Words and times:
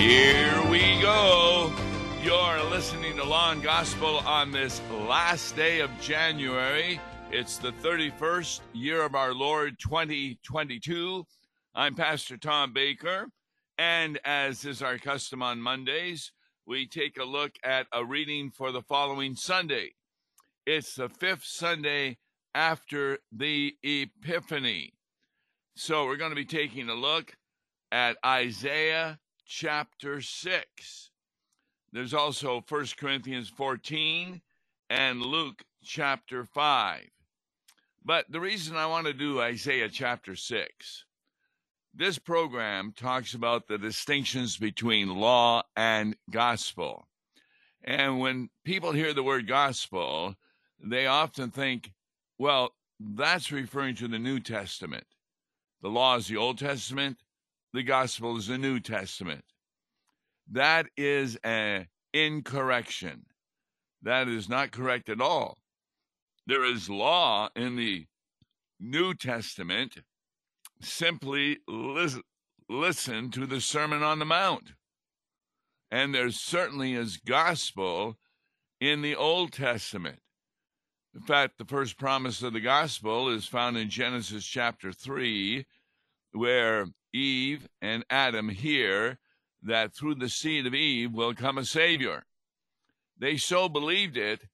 Here 0.00 0.58
we 0.70 0.98
go. 1.02 1.70
You're 2.22 2.64
listening 2.70 3.18
to 3.18 3.24
Law 3.24 3.52
and 3.52 3.62
Gospel 3.62 4.20
on 4.20 4.50
this 4.50 4.80
last 4.90 5.56
day 5.56 5.80
of 5.80 5.90
January. 6.00 6.98
It's 7.30 7.58
the 7.58 7.72
31st 7.72 8.60
year 8.72 9.02
of 9.02 9.14
our 9.14 9.34
Lord 9.34 9.78
2022. 9.78 11.26
I'm 11.74 11.94
Pastor 11.94 12.38
Tom 12.38 12.72
Baker, 12.72 13.26
and 13.76 14.18
as 14.24 14.64
is 14.64 14.80
our 14.80 14.96
custom 14.96 15.42
on 15.42 15.60
Mondays, 15.60 16.32
we 16.64 16.86
take 16.86 17.18
a 17.18 17.24
look 17.24 17.52
at 17.62 17.86
a 17.92 18.02
reading 18.02 18.50
for 18.50 18.72
the 18.72 18.80
following 18.80 19.34
Sunday. 19.34 19.90
It's 20.64 20.94
the 20.94 21.10
fifth 21.10 21.44
Sunday 21.44 22.16
after 22.54 23.18
the 23.30 23.74
Epiphany. 23.82 24.94
So 25.76 26.06
we're 26.06 26.16
going 26.16 26.30
to 26.30 26.36
be 26.36 26.46
taking 26.46 26.88
a 26.88 26.94
look 26.94 27.34
at 27.92 28.16
Isaiah 28.24 29.18
chapter 29.50 30.20
6. 30.20 31.10
There's 31.92 32.14
also 32.14 32.64
1 32.66 32.86
Corinthians 32.96 33.48
14 33.48 34.40
and 34.88 35.20
Luke 35.20 35.64
chapter 35.82 36.44
5. 36.44 37.02
But 38.04 38.26
the 38.30 38.38
reason 38.38 38.76
I 38.76 38.86
want 38.86 39.08
to 39.08 39.12
do 39.12 39.40
Isaiah 39.40 39.88
chapter 39.88 40.36
6, 40.36 41.04
this 41.92 42.16
program 42.16 42.94
talks 42.96 43.34
about 43.34 43.66
the 43.66 43.76
distinctions 43.76 44.56
between 44.56 45.16
law 45.16 45.64
and 45.74 46.14
gospel. 46.30 47.08
And 47.82 48.20
when 48.20 48.50
people 48.64 48.92
hear 48.92 49.12
the 49.12 49.24
word 49.24 49.48
gospel, 49.48 50.36
they 50.80 51.06
often 51.08 51.50
think, 51.50 51.90
well, 52.38 52.70
that's 53.00 53.50
referring 53.50 53.96
to 53.96 54.06
the 54.06 54.18
New 54.18 54.38
Testament. 54.38 55.06
The 55.82 55.88
law 55.88 56.16
is 56.16 56.28
the 56.28 56.36
Old 56.36 56.58
Testament, 56.58 57.18
the 57.72 57.82
gospel 57.82 58.36
is 58.36 58.46
the 58.46 58.58
New 58.58 58.80
Testament. 58.80 59.44
That 60.50 60.86
is 60.96 61.36
an 61.44 61.86
incorrection. 62.12 63.26
That 64.02 64.28
is 64.28 64.48
not 64.48 64.72
correct 64.72 65.08
at 65.08 65.20
all. 65.20 65.58
There 66.46 66.64
is 66.64 66.90
law 66.90 67.48
in 67.54 67.76
the 67.76 68.06
New 68.80 69.14
Testament. 69.14 69.98
Simply 70.80 71.58
listen, 71.68 72.22
listen 72.68 73.30
to 73.32 73.46
the 73.46 73.60
Sermon 73.60 74.02
on 74.02 74.18
the 74.18 74.24
Mount. 74.24 74.72
And 75.90 76.14
there 76.14 76.30
certainly 76.30 76.94
is 76.94 77.18
gospel 77.18 78.16
in 78.80 79.02
the 79.02 79.14
Old 79.14 79.52
Testament. 79.52 80.20
In 81.14 81.20
fact, 81.20 81.58
the 81.58 81.64
first 81.64 81.98
promise 81.98 82.42
of 82.42 82.52
the 82.52 82.60
gospel 82.60 83.28
is 83.28 83.44
found 83.46 83.76
in 83.76 83.90
Genesis 83.90 84.44
chapter 84.44 84.92
3, 84.92 85.66
where 86.32 86.86
Eve 87.12 87.68
and 87.80 88.04
Adam 88.10 88.48
hear 88.48 89.18
that 89.62 89.94
through 89.94 90.14
the 90.14 90.28
seed 90.28 90.66
of 90.66 90.74
Eve 90.74 91.12
will 91.12 91.34
come 91.34 91.58
a 91.58 91.64
Savior. 91.64 92.24
They 93.18 93.36
so 93.36 93.68
believed 93.68 94.16
it 94.16 94.46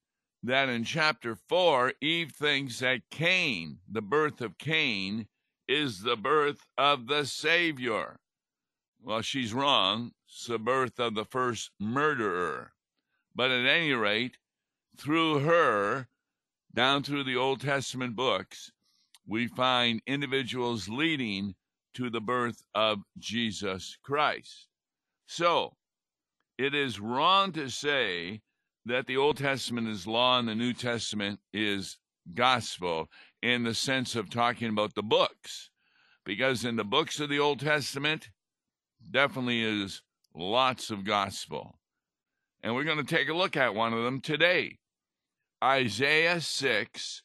that 0.43 0.69
in 0.69 0.85
chapter 0.85 1.37
4, 1.49 1.95
Eve 2.01 2.33
thinks 2.33 2.81
that 2.81 3.09
Cain, 3.11 3.79
the 3.89 4.03
birth 4.03 4.41
of 4.41 4.59
Cain, 4.59 5.27
is 5.69 6.03
the 6.03 6.17
birth 6.17 6.67
of 6.79 7.07
the 7.07 7.25
Savior. 7.25 8.19
Well, 9.03 9.23
she's 9.23 9.55
wrong. 9.55 10.13
It's 10.29 10.47
the 10.47 10.59
birth 10.59 10.99
of 10.99 11.15
the 11.15 11.25
first 11.25 11.71
murderer. 11.79 12.73
But 13.35 13.51
at 13.51 13.67
any 13.67 13.93
rate, 13.93 14.39
through 14.97 15.41
her, 15.41 16.09
down 16.75 17.03
through 17.03 17.25
the 17.25 17.37
Old 17.37 17.61
Testament 17.61 18.17
books, 18.17 18.73
we 19.27 19.47
find 19.47 20.01
individuals 20.07 20.89
leading 20.89 21.55
to 21.97 22.11
the 22.11 22.21
birth 22.21 22.63
of 22.75 23.01
Jesus 23.19 23.97
Christ. 24.03 24.69
So, 25.27 25.75
it 26.59 26.75
is 26.75 27.01
wrong 27.01 27.53
to 27.53 27.69
say 27.69 28.43
that 28.85 29.07
the 29.07 29.17
Old 29.17 29.39
Testament 29.39 29.89
is 29.89 30.07
law 30.07 30.39
and 30.39 30.47
the 30.47 30.55
New 30.55 30.73
Testament 30.73 31.41
is 31.53 31.99
gospel 32.35 33.09
in 33.43 33.65
the 33.65 33.75
sense 33.75 34.15
of 34.15 34.31
talking 34.31 34.69
about 34.69 34.95
the 34.95 35.03
books. 35.03 35.71
Because 36.25 36.65
in 36.65 36.77
the 36.77 36.85
books 36.85 37.19
of 37.19 37.29
the 37.29 37.39
Old 37.39 37.61
Testament, 37.61 38.29
definitely 39.11 39.63
is 39.63 40.03
lots 40.35 40.91
of 40.91 41.05
gospel. 41.05 41.79
And 42.63 42.75
we're 42.75 42.85
going 42.85 43.05
to 43.05 43.05
take 43.05 43.29
a 43.29 43.35
look 43.35 43.57
at 43.57 43.75
one 43.75 43.93
of 43.93 44.05
them 44.05 44.21
today 44.21 44.79
Isaiah 45.65 46.41
6, 46.41 47.23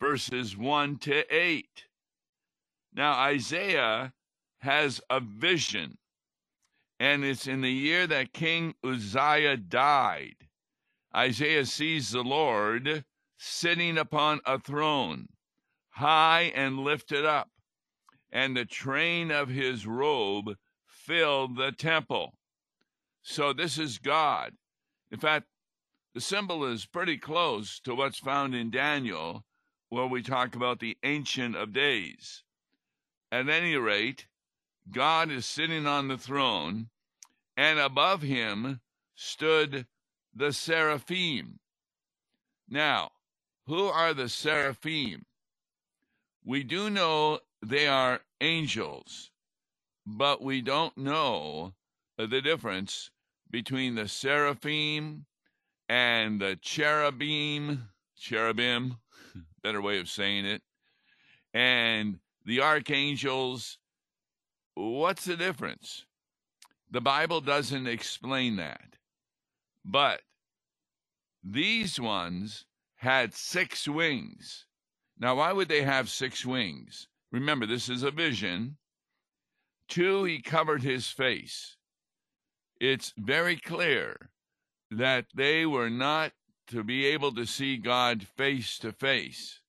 verses 0.00 0.56
1 0.56 0.98
to 0.98 1.34
8. 1.34 1.66
Now, 2.94 3.14
Isaiah 3.14 4.12
has 4.58 5.00
a 5.08 5.20
vision, 5.20 5.96
and 7.00 7.24
it's 7.24 7.46
in 7.46 7.62
the 7.62 7.72
year 7.72 8.06
that 8.06 8.32
King 8.32 8.74
Uzziah 8.84 9.56
died. 9.56 10.36
Isaiah 11.14 11.66
sees 11.66 12.10
the 12.10 12.22
Lord 12.22 13.04
sitting 13.38 13.98
upon 13.98 14.40
a 14.44 14.58
throne, 14.58 15.28
high 15.90 16.52
and 16.54 16.78
lifted 16.78 17.24
up, 17.24 17.50
and 18.30 18.56
the 18.56 18.64
train 18.64 19.30
of 19.30 19.48
his 19.48 19.86
robe 19.86 20.56
filled 20.86 21.56
the 21.56 21.72
temple. 21.72 22.34
So, 23.22 23.52
this 23.52 23.78
is 23.78 23.98
God. 23.98 24.52
In 25.10 25.18
fact, 25.18 25.46
the 26.14 26.20
symbol 26.20 26.64
is 26.64 26.84
pretty 26.84 27.16
close 27.16 27.80
to 27.80 27.94
what's 27.94 28.18
found 28.18 28.54
in 28.54 28.70
Daniel, 28.70 29.44
where 29.88 30.06
we 30.06 30.22
talk 30.22 30.54
about 30.54 30.78
the 30.78 30.98
Ancient 31.02 31.56
of 31.56 31.72
Days. 31.72 32.42
At 33.32 33.48
any 33.48 33.76
rate, 33.76 34.26
God 34.90 35.30
is 35.30 35.46
sitting 35.46 35.86
on 35.86 36.08
the 36.08 36.18
throne, 36.18 36.90
and 37.56 37.78
above 37.78 38.20
him 38.20 38.82
stood 39.14 39.86
the 40.34 40.52
seraphim. 40.52 41.58
Now, 42.68 43.12
who 43.66 43.86
are 43.86 44.12
the 44.12 44.28
seraphim? 44.28 45.24
We 46.44 46.62
do 46.62 46.90
know 46.90 47.40
they 47.62 47.86
are 47.86 48.20
angels, 48.42 49.30
but 50.04 50.42
we 50.42 50.60
don't 50.60 50.98
know 50.98 51.72
the 52.18 52.42
difference 52.42 53.10
between 53.50 53.94
the 53.94 54.08
seraphim 54.08 55.24
and 55.88 56.38
the 56.38 56.56
cherubim, 56.56 57.88
cherubim, 58.14 58.98
better 59.62 59.80
way 59.80 59.98
of 60.00 60.10
saying 60.10 60.44
it, 60.44 60.60
and 61.54 62.18
the 62.44 62.60
archangels. 62.60 63.78
What's 64.74 65.24
the 65.24 65.36
difference? 65.36 66.04
The 66.90 67.00
Bible 67.00 67.40
doesn't 67.40 67.86
explain 67.86 68.56
that. 68.56 68.96
But 69.84 70.22
these 71.42 71.98
ones 71.98 72.66
had 72.96 73.34
six 73.34 73.88
wings. 73.88 74.66
Now, 75.18 75.36
why 75.36 75.52
would 75.52 75.68
they 75.68 75.82
have 75.82 76.08
six 76.08 76.44
wings? 76.44 77.08
Remember, 77.30 77.66
this 77.66 77.88
is 77.88 78.02
a 78.02 78.10
vision. 78.10 78.76
Two, 79.88 80.24
he 80.24 80.40
covered 80.40 80.82
his 80.82 81.08
face. 81.08 81.76
It's 82.80 83.12
very 83.16 83.56
clear 83.56 84.30
that 84.90 85.26
they 85.34 85.64
were 85.64 85.90
not 85.90 86.32
to 86.68 86.84
be 86.84 87.06
able 87.06 87.34
to 87.34 87.46
see 87.46 87.76
God 87.76 88.26
face 88.36 88.78
to 88.78 88.92
face. 88.92 89.61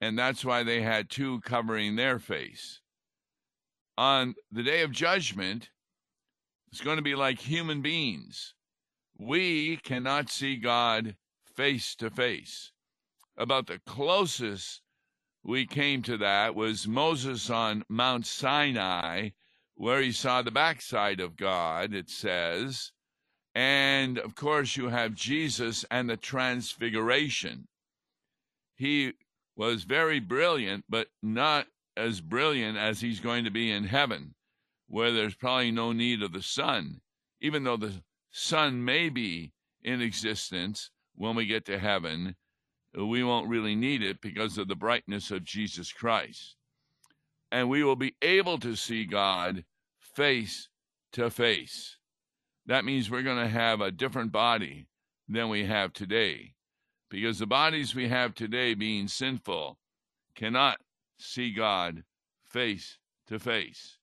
And 0.00 0.18
that's 0.18 0.44
why 0.44 0.62
they 0.62 0.82
had 0.82 1.10
two 1.10 1.40
covering 1.40 1.96
their 1.96 2.18
face. 2.18 2.80
On 3.96 4.34
the 4.52 4.62
day 4.62 4.82
of 4.82 4.92
judgment, 4.92 5.70
it's 6.70 6.80
going 6.80 6.96
to 6.98 7.02
be 7.02 7.14
like 7.14 7.40
human 7.40 7.82
beings. 7.82 8.54
We 9.18 9.78
cannot 9.78 10.30
see 10.30 10.56
God 10.56 11.16
face 11.56 11.96
to 11.96 12.10
face. 12.10 12.70
About 13.36 13.66
the 13.66 13.80
closest 13.86 14.82
we 15.42 15.66
came 15.66 16.02
to 16.02 16.16
that 16.18 16.54
was 16.54 16.86
Moses 16.86 17.50
on 17.50 17.84
Mount 17.88 18.26
Sinai, 18.26 19.30
where 19.74 20.00
he 20.00 20.12
saw 20.12 20.42
the 20.42 20.50
backside 20.50 21.20
of 21.20 21.36
God, 21.36 21.94
it 21.94 22.10
says. 22.10 22.92
And 23.54 24.18
of 24.18 24.34
course, 24.34 24.76
you 24.76 24.88
have 24.88 25.14
Jesus 25.14 25.84
and 25.90 26.08
the 26.08 26.16
Transfiguration. 26.16 27.66
He 28.76 29.14
was 29.58 29.82
very 29.82 30.20
brilliant, 30.20 30.84
but 30.88 31.08
not 31.20 31.66
as 31.96 32.20
brilliant 32.20 32.78
as 32.78 33.00
he's 33.00 33.18
going 33.18 33.44
to 33.44 33.50
be 33.50 33.72
in 33.72 33.82
heaven, 33.82 34.34
where 34.86 35.10
there's 35.10 35.34
probably 35.34 35.72
no 35.72 35.92
need 35.92 36.22
of 36.22 36.32
the 36.32 36.42
sun, 36.42 37.00
even 37.40 37.64
though 37.64 37.76
the 37.76 37.92
sun 38.30 38.84
may 38.84 39.08
be 39.08 39.52
in 39.82 40.00
existence 40.00 40.90
when 41.16 41.34
we 41.34 41.44
get 41.44 41.64
to 41.64 41.78
heaven. 41.78 42.36
We 42.94 43.24
won't 43.24 43.48
really 43.48 43.74
need 43.74 44.02
it 44.02 44.20
because 44.20 44.58
of 44.58 44.68
the 44.68 44.76
brightness 44.76 45.32
of 45.32 45.44
Jesus 45.44 45.92
Christ. 45.92 46.54
And 47.50 47.68
we 47.68 47.82
will 47.82 47.96
be 47.96 48.14
able 48.22 48.58
to 48.58 48.76
see 48.76 49.04
God 49.04 49.64
face 50.00 50.68
to 51.12 51.30
face. 51.30 51.96
That 52.66 52.84
means 52.84 53.10
we're 53.10 53.22
going 53.22 53.42
to 53.42 53.48
have 53.48 53.80
a 53.80 53.90
different 53.90 54.30
body 54.30 54.86
than 55.28 55.48
we 55.48 55.64
have 55.64 55.92
today. 55.92 56.54
Because 57.10 57.38
the 57.38 57.46
bodies 57.46 57.94
we 57.94 58.08
have 58.08 58.34
today, 58.34 58.74
being 58.74 59.08
sinful, 59.08 59.78
cannot 60.34 60.78
see 61.18 61.52
God 61.52 62.04
face 62.44 62.98
to 63.26 63.38
face. 63.38 63.98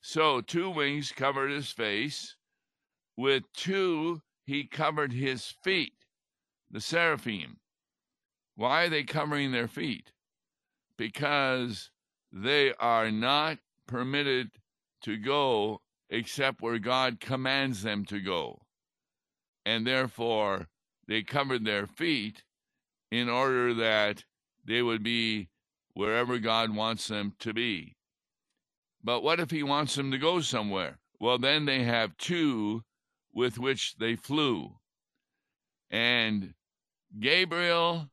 So, 0.00 0.40
two 0.40 0.70
wings 0.70 1.12
covered 1.12 1.50
his 1.50 1.70
face, 1.70 2.36
with 3.16 3.44
two 3.52 4.22
he 4.44 4.64
covered 4.64 5.12
his 5.12 5.54
feet, 5.62 5.94
the 6.70 6.80
seraphim. 6.80 7.58
Why 8.56 8.84
are 8.84 8.88
they 8.88 9.04
covering 9.04 9.52
their 9.52 9.68
feet? 9.68 10.12
Because 10.96 11.90
they 12.32 12.74
are 12.74 13.10
not 13.10 13.58
permitted 13.86 14.50
to 15.02 15.16
go 15.16 15.80
except 16.10 16.60
where 16.60 16.78
God 16.78 17.20
commands 17.20 17.82
them 17.82 18.04
to 18.06 18.20
go. 18.20 18.62
And 19.64 19.86
therefore, 19.86 20.68
they 21.12 21.22
covered 21.22 21.66
their 21.66 21.86
feet 21.86 22.42
in 23.10 23.28
order 23.28 23.74
that 23.74 24.24
they 24.64 24.80
would 24.80 25.02
be 25.02 25.50
wherever 25.92 26.38
God 26.38 26.74
wants 26.74 27.06
them 27.08 27.34
to 27.40 27.52
be. 27.52 27.96
But 29.04 29.22
what 29.22 29.38
if 29.38 29.50
He 29.50 29.62
wants 29.62 29.94
them 29.94 30.10
to 30.10 30.16
go 30.16 30.40
somewhere? 30.40 31.00
Well, 31.20 31.36
then 31.36 31.66
they 31.66 31.84
have 31.84 32.16
two 32.16 32.82
with 33.30 33.58
which 33.58 33.96
they 33.98 34.16
flew. 34.16 34.76
And 35.90 36.54
Gabriel 37.20 38.08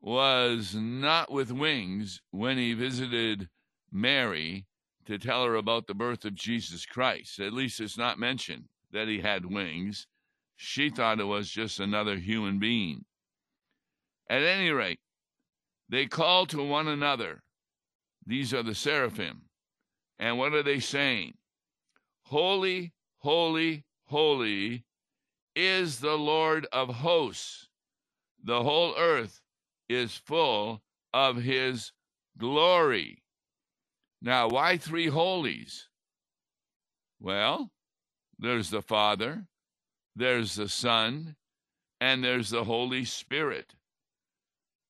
was 0.00 0.74
not 0.74 1.30
with 1.30 1.52
wings 1.52 2.20
when 2.32 2.58
he 2.58 2.74
visited 2.74 3.48
Mary 3.92 4.66
to 5.06 5.18
tell 5.18 5.44
her 5.44 5.54
about 5.54 5.86
the 5.86 5.94
birth 5.94 6.24
of 6.24 6.34
Jesus 6.34 6.84
Christ. 6.84 7.38
At 7.38 7.52
least 7.52 7.78
it's 7.78 7.96
not 7.96 8.18
mentioned 8.18 8.64
that 8.90 9.06
he 9.06 9.20
had 9.20 9.46
wings. 9.46 10.08
She 10.56 10.90
thought 10.90 11.20
it 11.20 11.24
was 11.24 11.50
just 11.50 11.80
another 11.80 12.16
human 12.16 12.58
being. 12.58 13.04
At 14.28 14.42
any 14.42 14.70
rate, 14.70 15.00
they 15.88 16.06
call 16.06 16.46
to 16.46 16.62
one 16.62 16.88
another. 16.88 17.42
These 18.26 18.54
are 18.54 18.62
the 18.62 18.74
seraphim. 18.74 19.42
And 20.18 20.38
what 20.38 20.54
are 20.54 20.62
they 20.62 20.80
saying? 20.80 21.34
Holy, 22.26 22.92
holy, 23.18 23.84
holy 24.06 24.84
is 25.54 26.00
the 26.00 26.16
Lord 26.16 26.66
of 26.72 26.88
hosts. 26.88 27.68
The 28.42 28.62
whole 28.62 28.94
earth 28.96 29.40
is 29.88 30.16
full 30.16 30.82
of 31.12 31.36
his 31.36 31.92
glory. 32.38 33.22
Now, 34.22 34.48
why 34.48 34.78
three 34.78 35.08
holies? 35.08 35.88
Well, 37.20 37.70
there's 38.38 38.70
the 38.70 38.82
Father, 38.82 39.46
there's 40.16 40.54
the 40.54 40.68
Son, 40.68 41.36
and 42.00 42.22
there's 42.22 42.50
the 42.50 42.64
Holy 42.64 43.04
Spirit. 43.04 43.74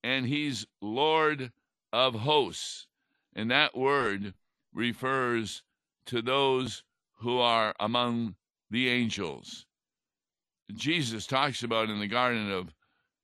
And 0.03 0.26
he's 0.26 0.67
Lord 0.81 1.53
of 1.93 2.15
hosts. 2.15 2.87
And 3.35 3.50
that 3.50 3.76
word 3.76 4.35
refers 4.73 5.62
to 6.06 6.21
those 6.21 6.82
who 7.19 7.38
are 7.38 7.75
among 7.81 8.35
the 8.71 8.88
angels. 8.88 9.67
Jesus 10.75 11.27
talks 11.27 11.62
about 11.62 11.88
in 11.88 12.00
the 12.00 12.06
Garden 12.06 12.50
of 12.50 12.75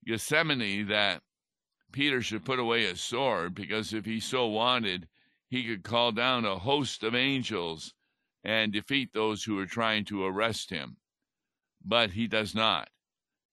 Gethsemane 0.06 0.86
that 0.88 1.22
Peter 1.92 2.22
should 2.22 2.44
put 2.44 2.58
away 2.58 2.82
his 2.82 3.00
sword 3.00 3.54
because 3.54 3.92
if 3.92 4.04
he 4.04 4.20
so 4.20 4.46
wanted, 4.46 5.08
he 5.48 5.64
could 5.64 5.82
call 5.82 6.12
down 6.12 6.44
a 6.44 6.58
host 6.58 7.02
of 7.02 7.14
angels 7.14 7.92
and 8.44 8.72
defeat 8.72 9.12
those 9.12 9.44
who 9.44 9.58
are 9.58 9.66
trying 9.66 10.04
to 10.04 10.24
arrest 10.24 10.70
him. 10.70 10.96
But 11.84 12.10
he 12.10 12.26
does 12.26 12.54
not, 12.54 12.90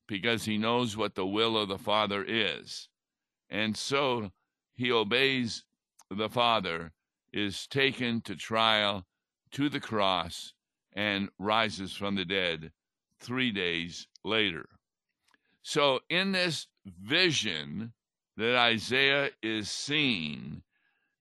because 0.07 0.45
he 0.45 0.57
knows 0.57 0.97
what 0.97 1.15
the 1.15 1.25
will 1.25 1.57
of 1.57 1.69
the 1.69 1.77
Father 1.77 2.23
is. 2.27 2.89
And 3.49 3.77
so 3.77 4.31
he 4.75 4.91
obeys 4.91 5.63
the 6.09 6.29
Father, 6.29 6.93
is 7.33 7.67
taken 7.67 8.21
to 8.21 8.35
trial, 8.35 9.05
to 9.51 9.69
the 9.69 9.79
cross, 9.79 10.53
and 10.93 11.29
rises 11.37 11.93
from 11.93 12.15
the 12.15 12.25
dead 12.25 12.71
three 13.19 13.51
days 13.51 14.07
later. 14.23 14.67
So, 15.61 15.99
in 16.09 16.31
this 16.31 16.67
vision 16.85 17.93
that 18.37 18.55
Isaiah 18.55 19.31
is 19.41 19.69
seeing, 19.69 20.63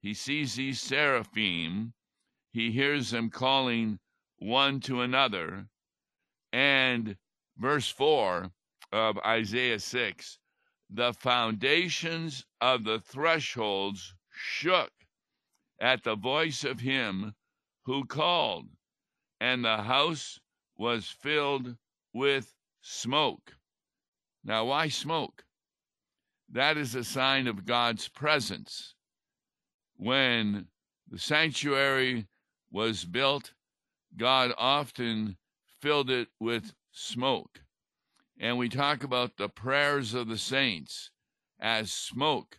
he 0.00 0.14
sees 0.14 0.54
these 0.54 0.80
seraphim, 0.80 1.94
he 2.52 2.70
hears 2.70 3.10
them 3.10 3.28
calling 3.30 3.98
one 4.38 4.80
to 4.80 5.00
another, 5.00 5.68
and 6.52 7.16
verse 7.58 7.88
4 7.88 8.50
of 8.92 9.18
Isaiah 9.18 9.78
6 9.78 10.38
the 10.90 11.12
foundations 11.12 12.44
of 12.60 12.84
the 12.84 13.00
thresholds 13.00 14.14
shook 14.30 14.92
at 15.80 16.04
the 16.04 16.14
voice 16.14 16.64
of 16.64 16.80
him 16.80 17.34
who 17.84 18.04
called, 18.04 18.68
and 19.40 19.64
the 19.64 19.78
house 19.78 20.38
was 20.76 21.08
filled 21.08 21.76
with 22.12 22.54
smoke. 22.80 23.56
Now, 24.44 24.66
why 24.66 24.88
smoke? 24.88 25.44
That 26.48 26.76
is 26.76 26.94
a 26.94 27.04
sign 27.04 27.48
of 27.48 27.66
God's 27.66 28.08
presence 28.08 28.94
when 29.96 30.68
the 31.08 31.18
sanctuary 31.18 32.28
was 32.70 33.04
built, 33.04 33.52
God 34.16 34.52
often 34.56 35.36
filled 35.86 36.10
it 36.10 36.26
with 36.40 36.74
smoke. 36.90 37.60
And 38.40 38.58
we 38.58 38.68
talk 38.68 39.04
about 39.04 39.36
the 39.36 39.48
prayers 39.48 40.14
of 40.14 40.26
the 40.26 40.36
saints 40.36 41.12
as 41.60 41.92
smoke 41.92 42.58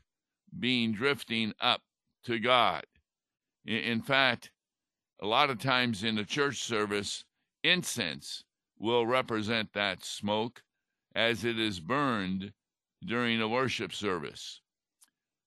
being 0.57 0.94
drifting 0.94 1.51
up 1.59 1.81
to 2.24 2.39
God. 2.39 2.85
In 3.65 4.01
fact, 4.01 4.51
a 5.21 5.27
lot 5.27 5.50
of 5.50 5.59
times 5.59 6.06
in 6.06 6.15
the 6.15 6.24
church 6.24 6.63
service, 6.63 7.25
incense 7.65 8.45
will 8.79 9.06
represent 9.06 9.74
that 9.74 10.06
smoke 10.06 10.63
as 11.13 11.44
it 11.44 11.59
is 11.59 11.81
burned 11.81 12.53
during 13.06 13.41
a 13.41 13.50
worship 13.50 13.94
service. 13.94 14.62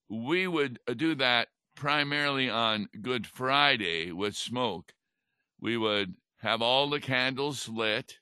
We 0.07 0.45
would 0.45 0.77
do 0.97 1.15
that 1.15 1.47
primarily 1.75 2.47
on 2.47 2.89
Good 3.01 3.25
Friday 3.25 4.11
with 4.11 4.35
smoke. 4.35 4.93
We 5.59 5.77
would 5.77 6.13
have 6.41 6.61
all 6.61 6.89
the 6.89 6.99
candles 6.99 7.69
lit, 7.69 8.17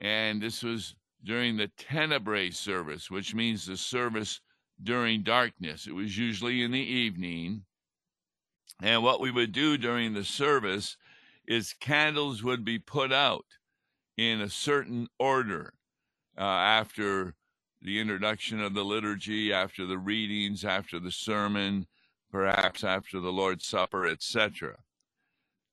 and 0.00 0.42
this 0.42 0.62
was 0.62 0.94
during 1.24 1.56
the 1.56 1.70
tenebrae 1.78 2.50
service, 2.50 3.10
which 3.10 3.34
means 3.34 3.66
the 3.66 3.76
service 3.76 4.40
during 4.82 5.22
darkness. 5.22 5.86
It 5.86 5.94
was 5.94 6.16
usually 6.16 6.62
in 6.62 6.72
the 6.72 6.80
evening. 6.80 7.64
And 8.82 9.02
what 9.02 9.20
we 9.20 9.30
would 9.30 9.52
do 9.52 9.76
during 9.76 10.14
the 10.14 10.24
service 10.24 10.96
is 11.46 11.74
candles 11.78 12.42
would 12.42 12.64
be 12.64 12.78
put 12.78 13.12
out 13.12 13.44
in 14.16 14.40
a 14.40 14.50
certain 14.50 15.08
order 15.18 15.74
uh, 16.36 16.42
after 16.42 17.34
the 17.82 18.00
introduction 18.00 18.60
of 18.60 18.74
the 18.74 18.84
liturgy, 18.84 19.52
after 19.52 19.86
the 19.86 19.98
readings, 19.98 20.64
after 20.64 20.98
the 20.98 21.10
sermon, 21.10 21.86
perhaps 22.30 22.82
after 22.82 23.20
the 23.20 23.32
Lord's 23.32 23.66
Supper, 23.66 24.06
etc. 24.06 24.76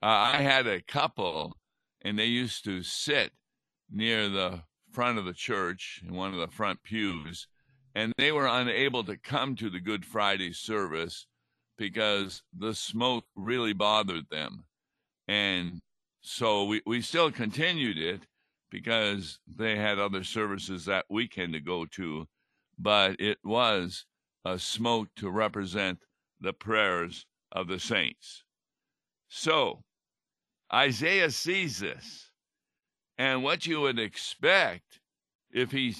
Uh, 0.01 0.05
I 0.05 0.37
had 0.37 0.67
a 0.67 0.81
couple, 0.81 1.57
and 2.01 2.17
they 2.17 2.25
used 2.25 2.63
to 2.65 2.83
sit 2.83 3.31
near 3.89 4.29
the 4.29 4.63
front 4.91 5.17
of 5.17 5.25
the 5.25 5.33
church 5.33 6.01
in 6.05 6.13
one 6.13 6.33
of 6.33 6.39
the 6.39 6.47
front 6.47 6.83
pews, 6.83 7.47
and 7.95 8.13
they 8.17 8.31
were 8.31 8.47
unable 8.47 9.03
to 9.03 9.17
come 9.17 9.55
to 9.55 9.69
the 9.69 9.79
Good 9.79 10.05
Friday 10.05 10.53
service 10.53 11.27
because 11.77 12.43
the 12.57 12.73
smoke 12.73 13.25
really 13.35 13.73
bothered 13.73 14.29
them. 14.29 14.65
And 15.27 15.79
so 16.21 16.65
we, 16.65 16.81
we 16.85 17.01
still 17.01 17.31
continued 17.31 17.97
it 17.97 18.21
because 18.69 19.39
they 19.47 19.75
had 19.75 19.97
other 19.97 20.23
services 20.23 20.85
that 20.85 21.05
weekend 21.09 21.53
to 21.53 21.59
go 21.59 21.85
to, 21.85 22.27
but 22.77 23.19
it 23.19 23.37
was 23.43 24.05
a 24.45 24.59
smoke 24.59 25.09
to 25.15 25.29
represent 25.29 25.99
the 26.39 26.53
prayers 26.53 27.25
of 27.51 27.67
the 27.67 27.79
saints. 27.79 28.43
So, 29.27 29.83
Isaiah 30.73 31.31
sees 31.31 31.79
this. 31.79 32.31
And 33.17 33.43
what 33.43 33.65
you 33.65 33.81
would 33.81 33.99
expect 33.99 34.99
if 35.51 35.71
he 35.71 35.95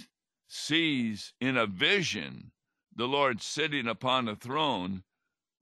sees 0.48 1.34
in 1.40 1.58
a 1.58 1.66
vision 1.66 2.52
the 2.96 3.08
Lord 3.08 3.42
sitting 3.42 3.88
upon 3.88 4.28
a 4.28 4.36
throne, 4.36 5.04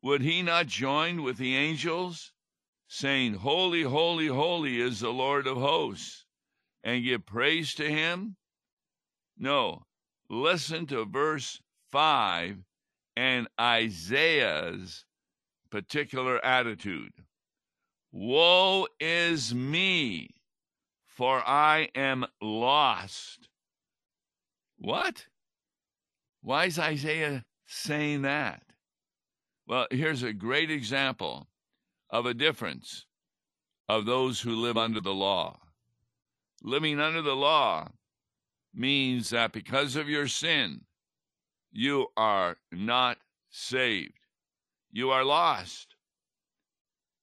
would 0.01 0.21
he 0.21 0.41
not 0.41 0.67
join 0.67 1.23
with 1.23 1.37
the 1.37 1.55
angels, 1.55 2.31
saying, 2.87 3.35
Holy, 3.35 3.83
holy, 3.83 4.27
holy 4.27 4.79
is 4.79 4.99
the 4.99 5.11
Lord 5.11 5.47
of 5.47 5.57
hosts, 5.57 6.25
and 6.83 7.03
give 7.03 7.25
praise 7.25 7.73
to 7.75 7.89
him? 7.89 8.37
No. 9.37 9.83
Listen 10.29 10.85
to 10.87 11.05
verse 11.05 11.61
5 11.91 12.63
and 13.15 13.47
Isaiah's 13.59 15.05
particular 15.69 16.43
attitude. 16.43 17.13
Woe 18.19 18.87
is 18.99 19.53
me, 19.53 20.31
for 21.05 21.47
I 21.47 21.89
am 21.93 22.25
lost. 22.41 23.47
What? 24.79 25.27
Why 26.41 26.65
is 26.65 26.79
Isaiah 26.79 27.45
saying 27.67 28.23
that? 28.23 28.63
Well, 29.67 29.85
here's 29.91 30.23
a 30.23 30.33
great 30.33 30.71
example 30.71 31.47
of 32.09 32.25
a 32.25 32.33
difference 32.33 33.05
of 33.87 34.07
those 34.07 34.41
who 34.41 34.55
live 34.55 34.77
under 34.77 34.99
the 34.99 35.13
law. 35.13 35.59
living 36.63 36.99
under 36.99 37.21
the 37.21 37.35
law 37.35 37.87
means 38.73 39.29
that 39.29 39.51
because 39.51 39.95
of 39.95 40.09
your 40.09 40.27
sin, 40.27 40.81
you 41.71 42.07
are 42.17 42.57
not 42.71 43.19
saved. 43.51 44.17
You 44.91 45.11
are 45.11 45.23
lost. 45.23 45.96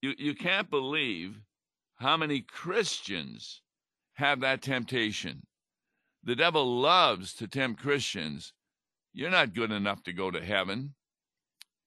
You, 0.05 0.13
you 0.19 0.35
can't 0.35 0.69
believe 0.69 1.41
how 1.95 2.19
many 2.19 2.43
Christians 2.43 3.63
have 4.17 4.41
that 4.41 4.61
temptation. 4.61 5.47
The 6.23 6.37
devil 6.37 6.79
loves 6.79 7.33
to 7.37 7.49
tempt 7.49 7.81
Christians. 7.81 8.53
You're 9.15 9.31
not 9.31 9.55
good 9.55 9.71
enough 9.71 10.03
to 10.03 10.13
go 10.13 10.31
to 10.31 10.45
heaven. 10.45 10.95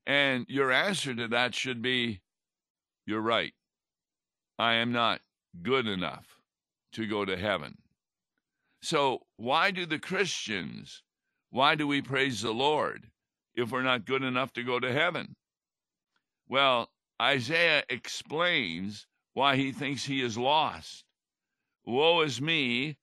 And 0.07 0.47
your 0.49 0.71
answer 0.71 1.13
to 1.13 1.27
that 1.27 1.53
should 1.53 1.83
be 1.83 2.21
You're 3.05 3.21
right. 3.21 3.53
I 4.57 4.73
am 4.73 4.91
not 4.91 5.21
good 5.61 5.85
enough 5.85 6.39
to 6.93 7.05
go 7.05 7.23
to 7.23 7.37
heaven. 7.37 7.77
So, 8.81 9.27
why 9.35 9.69
do 9.69 9.85
the 9.85 9.99
Christians, 9.99 11.03
why 11.51 11.75
do 11.75 11.85
we 11.85 12.01
praise 12.01 12.41
the 12.41 12.51
Lord 12.51 13.11
if 13.53 13.69
we're 13.69 13.83
not 13.83 14.05
good 14.05 14.23
enough 14.23 14.53
to 14.53 14.63
go 14.63 14.79
to 14.79 14.91
heaven? 14.91 15.35
Well, 16.47 16.89
Isaiah 17.21 17.83
explains 17.89 19.07
why 19.33 19.55
he 19.55 19.71
thinks 19.71 20.05
he 20.05 20.21
is 20.21 20.37
lost. 20.37 21.03
Woe 21.85 22.21
is 22.21 22.41
me, 22.41 22.97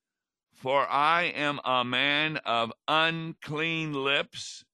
for 0.54 0.88
I 0.88 1.24
am 1.24 1.60
a 1.64 1.84
man 1.84 2.36
of 2.38 2.72
unclean 2.86 3.92
lips, 3.92 4.64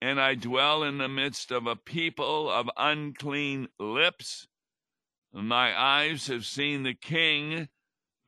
and 0.00 0.20
I 0.20 0.34
dwell 0.34 0.82
in 0.82 0.98
the 0.98 1.08
midst 1.08 1.50
of 1.50 1.66
a 1.66 1.76
people 1.76 2.50
of 2.50 2.70
unclean 2.76 3.68
lips. 3.78 4.46
My 5.32 5.78
eyes 5.78 6.28
have 6.28 6.46
seen 6.46 6.82
the 6.82 6.94
King, 6.94 7.68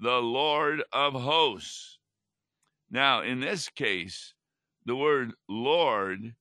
the 0.01 0.21
Lord 0.21 0.83
of 0.93 1.15
hosts. 1.15 1.99
Now, 2.91 3.23
in 3.23 3.41
this 3.41 3.69
case, 3.69 4.35
the 4.85 4.97
word 4.97 5.33
Lord 5.49 6.35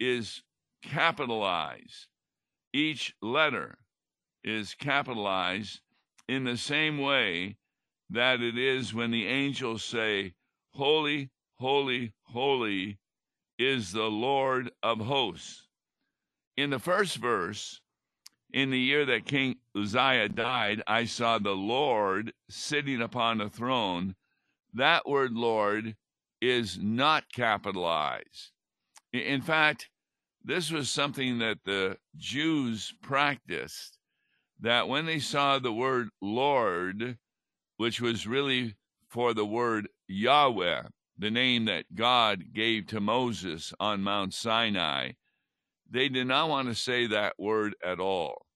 is 0.00 0.42
capitalized. 0.82 2.08
Each 2.72 3.14
letter 3.20 3.78
is 4.42 4.74
capitalized 4.74 5.80
in 6.28 6.44
the 6.44 6.56
same 6.56 6.98
way 6.98 7.56
that 8.10 8.40
it 8.40 8.56
is 8.56 8.94
when 8.94 9.10
the 9.10 9.26
angels 9.26 9.84
say, 9.84 10.34
Holy, 10.70 11.30
holy, 11.54 12.14
holy 12.24 12.98
is 13.58 13.92
the 13.92 14.10
Lord 14.10 14.70
of 14.82 15.00
hosts. 15.00 15.68
In 16.56 16.70
the 16.70 16.78
first 16.78 17.16
verse, 17.16 17.80
in 18.52 18.70
the 18.70 18.78
year 18.78 19.04
that 19.06 19.26
King 19.26 19.56
Uzziah 19.76 20.28
died, 20.28 20.82
I 20.86 21.04
saw 21.04 21.38
the 21.38 21.56
Lord 21.56 22.32
sitting 22.50 23.00
upon 23.00 23.40
a 23.40 23.48
throne. 23.48 24.14
That 24.74 25.08
word 25.08 25.32
Lord 25.32 25.96
is 26.40 26.78
not 26.78 27.32
capitalized. 27.32 28.50
In 29.12 29.40
fact, 29.42 29.88
this 30.44 30.70
was 30.70 30.90
something 30.90 31.38
that 31.38 31.58
the 31.64 31.98
Jews 32.16 32.94
practiced 33.02 33.98
that 34.60 34.88
when 34.88 35.06
they 35.06 35.18
saw 35.18 35.58
the 35.58 35.72
word 35.72 36.08
Lord, 36.20 37.18
which 37.76 38.00
was 38.00 38.26
really 38.26 38.76
for 39.08 39.34
the 39.34 39.44
word 39.44 39.88
Yahweh, 40.08 40.82
the 41.18 41.30
name 41.30 41.66
that 41.66 41.94
God 41.94 42.52
gave 42.52 42.86
to 42.88 43.00
Moses 43.00 43.72
on 43.78 44.02
Mount 44.02 44.34
Sinai, 44.34 45.12
they 45.90 46.08
did 46.08 46.26
not 46.26 46.48
want 46.48 46.68
to 46.68 46.74
say 46.74 47.06
that 47.06 47.34
word 47.38 47.74
at 47.84 48.00
all. 48.00 48.46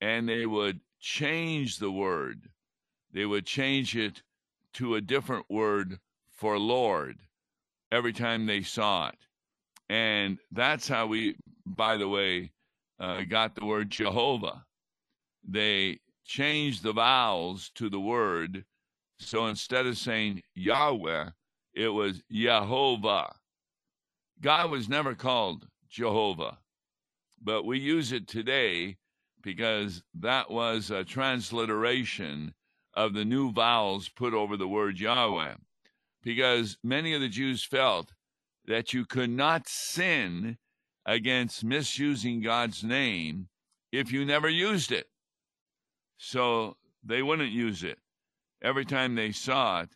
And 0.00 0.28
they 0.28 0.46
would 0.46 0.80
change 1.00 1.78
the 1.78 1.90
word, 1.90 2.48
they 3.12 3.26
would 3.26 3.46
change 3.46 3.96
it 3.96 4.22
to 4.74 4.94
a 4.94 5.00
different 5.00 5.46
word 5.48 5.98
for 6.30 6.58
Lord 6.58 7.18
every 7.90 8.12
time 8.12 8.46
they 8.46 8.62
saw 8.62 9.08
it. 9.08 9.27
And 9.88 10.38
that's 10.52 10.86
how 10.88 11.06
we, 11.06 11.36
by 11.64 11.96
the 11.96 12.08
way, 12.08 12.52
uh, 13.00 13.22
got 13.22 13.54
the 13.54 13.64
word 13.64 13.90
Jehovah 13.90 14.64
they 15.48 16.00
changed 16.24 16.82
the 16.82 16.92
vowels 16.92 17.70
to 17.74 17.88
the 17.88 18.00
word. 18.00 18.64
So 19.18 19.46
instead 19.46 19.86
of 19.86 19.96
saying 19.96 20.42
Yahweh, 20.54 21.30
it 21.74 21.88
was 21.88 22.22
Jehovah. 22.30 23.34
God 24.40 24.70
was 24.70 24.88
never 24.88 25.14
called 25.14 25.66
Jehovah, 25.88 26.58
but 27.42 27.64
we 27.64 27.78
use 27.80 28.12
it 28.12 28.28
today 28.28 28.98
because 29.42 30.02
that 30.14 30.50
was 30.50 30.90
a 30.90 31.02
transliteration 31.02 32.54
of 32.94 33.14
the 33.14 33.24
new 33.24 33.52
vowels 33.52 34.08
put 34.08 34.34
over 34.34 34.56
the 34.56 34.68
word 34.68 34.98
Yahweh. 34.98 35.54
Because 36.22 36.76
many 36.84 37.14
of 37.14 37.20
the 37.20 37.28
Jews 37.28 37.64
felt 37.64 38.12
that 38.68 38.92
you 38.92 39.04
could 39.06 39.30
not 39.30 39.66
sin 39.66 40.58
against 41.06 41.64
misusing 41.64 42.42
God's 42.42 42.84
name 42.84 43.48
if 43.90 44.12
you 44.12 44.26
never 44.26 44.48
used 44.48 44.92
it. 44.92 45.08
So 46.18 46.76
they 47.02 47.22
wouldn't 47.22 47.50
use 47.50 47.82
it. 47.82 47.98
Every 48.62 48.84
time 48.84 49.14
they 49.14 49.32
saw 49.32 49.80
it, 49.80 49.88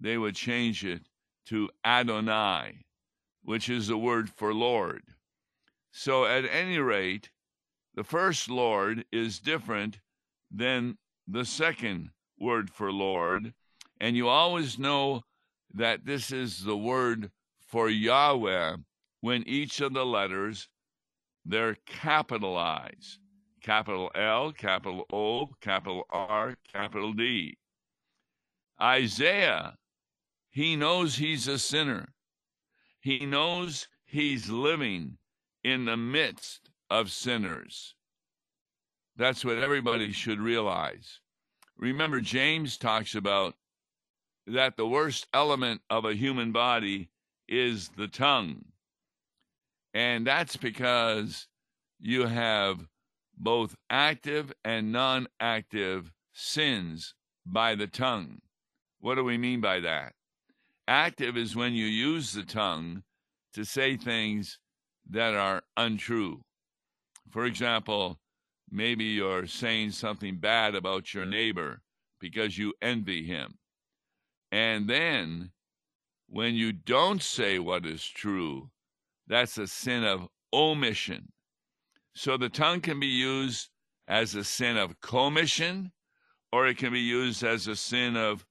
they 0.00 0.16
would 0.16 0.34
change 0.34 0.82
it 0.84 1.02
to 1.48 1.68
Adonai, 1.84 2.86
which 3.42 3.68
is 3.68 3.88
the 3.88 3.98
word 3.98 4.30
for 4.30 4.54
Lord. 4.54 5.02
So 5.92 6.24
at 6.24 6.44
any 6.50 6.78
rate, 6.78 7.30
the 7.94 8.04
first 8.04 8.48
Lord 8.48 9.04
is 9.12 9.38
different 9.38 10.00
than 10.50 10.96
the 11.28 11.44
second 11.44 12.10
word 12.38 12.70
for 12.70 12.90
Lord. 12.90 13.52
And 14.00 14.16
you 14.16 14.28
always 14.28 14.78
know 14.78 15.22
that 15.74 16.06
this 16.06 16.32
is 16.32 16.64
the 16.64 16.76
word 16.76 17.30
for 17.76 17.90
Yahweh 17.90 18.74
when 19.20 19.46
each 19.46 19.82
of 19.82 19.92
the 19.92 20.06
letters 20.06 20.70
they're 21.44 21.76
capitalized 21.84 23.18
capital 23.62 24.10
L, 24.14 24.50
capital 24.50 25.04
O, 25.12 25.50
capital 25.60 26.06
R, 26.08 26.56
capital 26.72 27.12
D. 27.12 27.58
Isaiah, 28.80 29.76
he 30.48 30.74
knows 30.74 31.16
he's 31.16 31.48
a 31.48 31.58
sinner. 31.58 32.14
He 32.98 33.26
knows 33.26 33.88
he's 34.06 34.48
living 34.48 35.18
in 35.62 35.84
the 35.84 35.98
midst 35.98 36.70
of 36.88 37.10
sinners. 37.10 37.94
That's 39.16 39.44
what 39.44 39.58
everybody 39.58 40.12
should 40.12 40.40
realize. 40.40 41.20
Remember, 41.76 42.22
James 42.22 42.78
talks 42.78 43.14
about 43.14 43.54
that 44.46 44.78
the 44.78 44.86
worst 44.86 45.26
element 45.34 45.82
of 45.90 46.06
a 46.06 46.14
human 46.14 46.52
body 46.52 47.10
is 47.48 47.88
the 47.96 48.08
tongue. 48.08 48.64
And 49.94 50.26
that's 50.26 50.56
because 50.56 51.48
you 51.98 52.26
have 52.26 52.86
both 53.38 53.74
active 53.90 54.52
and 54.64 54.92
non 54.92 55.26
active 55.40 56.12
sins 56.32 57.14
by 57.44 57.74
the 57.74 57.86
tongue. 57.86 58.40
What 59.00 59.14
do 59.14 59.24
we 59.24 59.38
mean 59.38 59.60
by 59.60 59.80
that? 59.80 60.12
Active 60.88 61.36
is 61.36 61.56
when 61.56 61.72
you 61.72 61.86
use 61.86 62.32
the 62.32 62.44
tongue 62.44 63.02
to 63.54 63.64
say 63.64 63.96
things 63.96 64.58
that 65.10 65.34
are 65.34 65.62
untrue. 65.76 66.42
For 67.30 67.44
example, 67.44 68.18
maybe 68.70 69.04
you're 69.04 69.46
saying 69.46 69.92
something 69.92 70.38
bad 70.38 70.74
about 70.74 71.14
your 71.14 71.26
neighbor 71.26 71.80
because 72.20 72.58
you 72.58 72.74
envy 72.82 73.24
him. 73.24 73.58
And 74.52 74.88
then 74.88 75.50
when 76.28 76.54
you 76.54 76.72
don't 76.72 77.22
say 77.22 77.58
what 77.58 77.86
is 77.86 78.04
true, 78.04 78.70
that's 79.26 79.58
a 79.58 79.66
sin 79.66 80.04
of 80.04 80.28
omission. 80.52 81.32
So 82.14 82.36
the 82.36 82.48
tongue 82.48 82.80
can 82.80 83.00
be 83.00 83.06
used 83.06 83.68
as 84.08 84.34
a 84.34 84.44
sin 84.44 84.76
of 84.76 85.00
commission 85.00 85.92
or 86.52 86.66
it 86.66 86.78
can 86.78 86.92
be 86.92 87.00
used 87.00 87.42
as 87.42 87.66
a 87.66 87.76
sin 87.76 88.16
of 88.16 88.46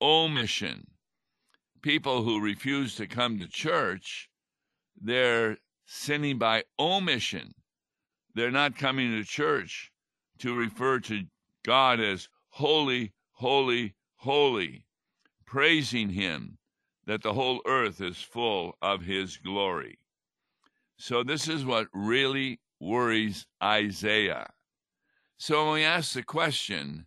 omission. 0.00 0.86
People 1.82 2.22
who 2.22 2.40
refuse 2.40 2.96
to 2.96 3.06
come 3.06 3.38
to 3.38 3.46
church, 3.46 4.28
they're 5.00 5.58
sinning 5.86 6.38
by 6.38 6.64
omission. 6.78 7.54
They're 8.34 8.50
not 8.50 8.76
coming 8.76 9.12
to 9.12 9.24
church 9.24 9.92
to 10.38 10.54
refer 10.54 10.98
to 11.00 11.24
God 11.64 12.00
as 12.00 12.28
holy, 12.48 13.12
holy, 13.32 13.94
holy, 14.16 14.86
praising 15.46 16.08
Him 16.08 16.58
that 17.06 17.22
the 17.22 17.34
whole 17.34 17.60
earth 17.66 18.00
is 18.00 18.18
full 18.18 18.76
of 18.82 19.02
His 19.02 19.36
glory. 19.36 19.98
So, 20.96 21.22
this 21.22 21.48
is 21.48 21.64
what 21.64 21.88
really 21.92 22.60
worries 22.80 23.46
Isaiah. 23.62 24.48
So 25.36 25.64
when 25.64 25.74
we 25.74 25.84
ask 25.84 26.14
the 26.14 26.22
question, 26.22 27.06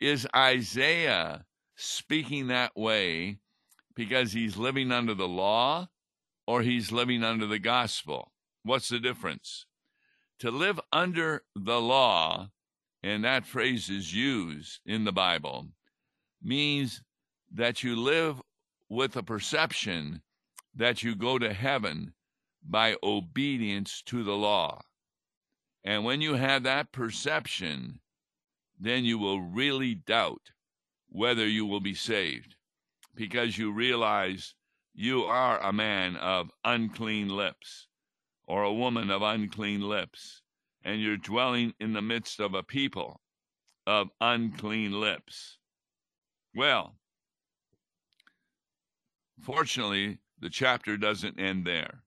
is 0.00 0.26
Isaiah 0.34 1.44
speaking 1.76 2.48
that 2.48 2.76
way 2.76 3.38
because 3.94 4.32
he's 4.32 4.56
living 4.56 4.90
under 4.92 5.14
the 5.14 5.28
law 5.28 5.88
or 6.46 6.62
he's 6.62 6.92
living 6.92 7.22
under 7.22 7.46
the 7.46 7.58
gospel? 7.58 8.32
What's 8.62 8.88
the 8.88 8.98
difference? 8.98 9.66
To 10.40 10.50
live 10.50 10.80
under 10.92 11.44
the 11.54 11.80
law, 11.80 12.50
and 13.02 13.24
that 13.24 13.46
phrase 13.46 13.88
is 13.88 14.12
used 14.12 14.80
in 14.84 15.04
the 15.04 15.12
Bible, 15.12 15.68
means 16.42 17.02
that 17.52 17.82
you 17.82 17.96
live 17.96 18.42
with 18.88 19.16
a 19.16 19.22
perception 19.22 20.22
that 20.74 21.02
you 21.02 21.14
go 21.14 21.38
to 21.38 21.52
heaven 21.52 22.14
by 22.62 22.96
obedience 23.02 24.02
to 24.02 24.24
the 24.24 24.36
law. 24.36 24.80
And 25.84 26.04
when 26.04 26.20
you 26.20 26.34
have 26.34 26.62
that 26.62 26.92
perception, 26.92 28.00
then 28.78 29.04
you 29.04 29.18
will 29.18 29.40
really 29.40 29.94
doubt 29.94 30.50
whether 31.08 31.46
you 31.46 31.66
will 31.66 31.80
be 31.80 31.94
saved 31.94 32.56
because 33.14 33.56
you 33.58 33.72
realize 33.72 34.54
you 34.94 35.24
are 35.24 35.60
a 35.60 35.72
man 35.72 36.16
of 36.16 36.50
unclean 36.64 37.28
lips 37.28 37.88
or 38.46 38.62
a 38.62 38.72
woman 38.72 39.10
of 39.10 39.22
unclean 39.22 39.80
lips, 39.80 40.42
and 40.84 41.00
you're 41.00 41.16
dwelling 41.16 41.74
in 41.80 41.92
the 41.92 42.02
midst 42.02 42.40
of 42.40 42.54
a 42.54 42.62
people 42.62 43.20
of 43.86 44.08
unclean 44.20 44.92
lips. 45.00 45.58
Well, 46.54 46.96
fortunately, 49.40 50.18
the 50.38 50.50
chapter 50.50 50.96
doesn't 50.96 51.38
end 51.38 51.66
there. 51.66 52.02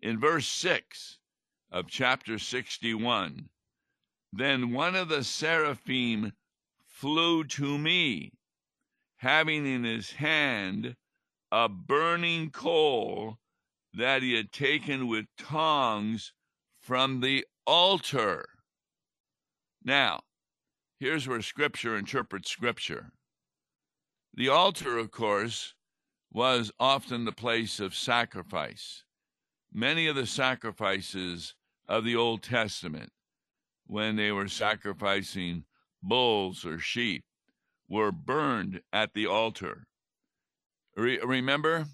In 0.00 0.18
verse 0.20 0.46
6 0.46 1.18
of 1.70 1.88
chapter 1.88 2.38
61, 2.38 3.48
then 4.32 4.72
one 4.72 4.94
of 4.94 5.08
the 5.08 5.24
seraphim 5.24 6.32
flew 6.86 7.44
to 7.44 7.78
me, 7.78 8.32
having 9.16 9.66
in 9.66 9.84
his 9.84 10.12
hand 10.12 10.96
a 11.50 11.68
burning 11.68 12.50
coal 12.50 13.38
that 13.94 14.22
he 14.22 14.34
had 14.34 14.52
taken 14.52 15.06
with 15.06 15.26
tongs 15.38 16.32
from 16.80 17.20
the 17.20 17.46
altar. 17.66 18.46
Now, 19.82 20.20
here's 20.98 21.28
where 21.28 21.42
Scripture 21.42 21.96
interprets 21.96 22.50
Scripture. 22.50 23.12
The 24.34 24.48
altar, 24.48 24.98
of 24.98 25.10
course, 25.10 25.74
was 26.34 26.72
often 26.80 27.24
the 27.24 27.32
place 27.32 27.78
of 27.78 27.94
sacrifice. 27.94 29.04
Many 29.72 30.08
of 30.08 30.16
the 30.16 30.26
sacrifices 30.26 31.54
of 31.88 32.04
the 32.04 32.16
Old 32.16 32.42
Testament, 32.42 33.12
when 33.86 34.16
they 34.16 34.32
were 34.32 34.48
sacrificing 34.48 35.64
bulls 36.02 36.66
or 36.66 36.78
sheep, 36.80 37.24
were 37.88 38.10
burned 38.10 38.80
at 38.92 39.14
the 39.14 39.26
altar. 39.26 39.86
Re- 40.96 41.20
remember 41.20 41.86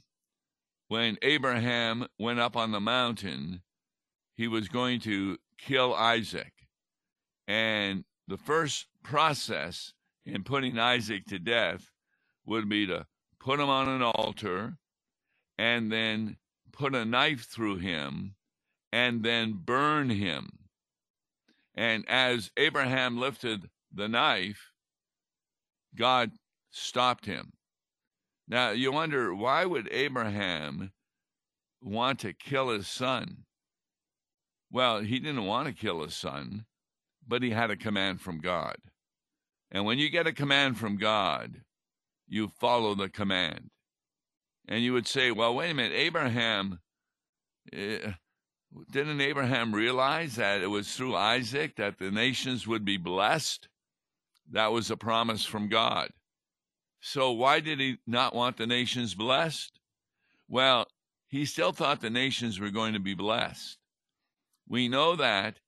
when 0.89 1.19
Abraham 1.21 2.07
went 2.19 2.41
up 2.41 2.57
on 2.57 2.73
the 2.73 2.81
mountain, 2.81 3.61
he 4.35 4.49
was 4.49 4.69
going 4.69 5.01
to 5.01 5.37
kill 5.59 5.95
Isaac. 5.95 6.53
And 7.47 8.05
the 8.27 8.39
first 8.39 8.87
process 9.03 9.93
in 10.25 10.45
putting 10.45 10.79
Isaac 10.79 11.27
to 11.27 11.39
death 11.39 11.91
would 12.47 12.69
be 12.69 12.87
to 12.87 13.07
put 13.41 13.59
him 13.59 13.69
on 13.69 13.89
an 13.89 14.03
altar 14.03 14.77
and 15.59 15.91
then 15.91 16.37
put 16.73 16.95
a 16.95 17.05
knife 17.05 17.47
through 17.47 17.79
him 17.79 18.35
and 18.93 19.23
then 19.23 19.59
burn 19.65 20.11
him. 20.11 20.51
And 21.75 22.09
as 22.09 22.51
Abraham 22.57 23.19
lifted 23.19 23.71
the 23.93 24.09
knife, 24.09 24.71
God 25.97 26.31
stopped 26.71 27.27
him. 27.27 27.53
Now, 28.49 28.71
you 28.71 28.93
wonder 28.93 29.35
why 29.35 29.65
would 29.65 29.89
Abraham 29.93 30.93
want 31.83 32.21
to 32.21 32.33
kill 32.33 32.71
his 32.71 32.87
son? 32.87 33.45
Well, 34.71 35.01
he 35.01 35.19
didn't 35.19 35.47
want 35.47 35.69
to 35.69 35.75
kill 35.75 36.03
his 36.03 36.15
son, 36.15 36.67
but 37.27 37.43
he 37.43 37.51
had 37.51 37.71
a 37.71 37.77
command 37.77 38.21
from 38.21 38.41
God. 38.41 38.77
And 39.71 39.85
when 39.85 39.99
you 39.99 40.11
get 40.11 40.27
a 40.27 40.33
command 40.33 40.79
from 40.79 40.97
God, 40.97 41.63
you 42.31 42.49
follow 42.61 42.95
the 42.95 43.09
command. 43.09 43.71
And 44.69 44.83
you 44.83 44.93
would 44.93 45.09
say, 45.09 45.33
well, 45.33 45.55
wait 45.55 45.73
a 45.73 45.75
minute, 45.75 45.97
Abraham, 45.97 46.79
uh, 47.73 48.13
didn't 48.91 49.21
Abraham 49.21 49.75
realize 49.75 50.37
that 50.37 50.63
it 50.63 50.69
was 50.69 50.95
through 50.95 51.17
Isaac 51.17 51.77
that 51.77 51.99
the 51.99 52.13
nations 52.13 52.69
would 52.69 52.85
be 52.85 52.97
blessed? 52.97 53.69
That 54.53 54.73
was 54.73 54.91
a 54.91 54.97
promise 54.97 55.45
from 55.45 55.69
God. 55.69 56.11
So 57.01 57.33
why 57.33 57.61
did 57.61 57.81
he 57.81 57.99
not 58.07 58.35
want 58.35 58.57
the 58.57 58.67
nations 58.67 59.15
blessed? 59.15 59.81
Well, 60.49 60.87
he 61.27 61.45
still 61.45 61.73
thought 61.73 62.01
the 62.01 62.11
nations 62.11 62.61
were 62.61 62.71
going 62.71 62.93
to 62.93 63.01
be 63.01 63.15
blessed. 63.15 63.79
We 64.69 64.89
know 64.89 65.17
that 65.17 65.59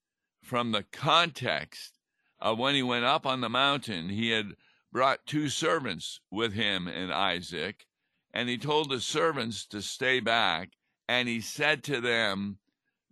from 0.42 0.70
the 0.70 0.84
context 0.92 1.98
of 2.40 2.58
when 2.58 2.76
he 2.76 2.82
went 2.82 3.04
up 3.04 3.26
on 3.26 3.40
the 3.40 3.48
mountain, 3.48 4.08
he 4.08 4.30
had 4.30 4.54
brought 4.92 5.26
two 5.26 5.48
servants 5.48 6.20
with 6.30 6.52
him 6.52 6.86
and 6.86 7.12
Isaac, 7.12 7.86
and 8.32 8.48
he 8.48 8.58
told 8.58 8.90
the 8.90 9.00
servants 9.00 9.66
to 9.66 9.80
stay 9.82 10.20
back, 10.20 10.72
and 11.08 11.28
he 11.28 11.40
said 11.40 11.82
to 11.84 12.00
them 12.00 12.58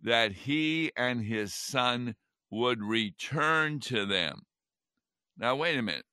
that 0.01 0.31
he 0.31 0.91
and 0.95 1.23
his 1.23 1.53
son 1.53 2.15
would 2.49 2.81
return 2.81 3.79
to 3.79 4.05
them. 4.05 4.43
Now, 5.37 5.55
wait 5.55 5.77
a 5.77 5.81
minute 5.81 6.05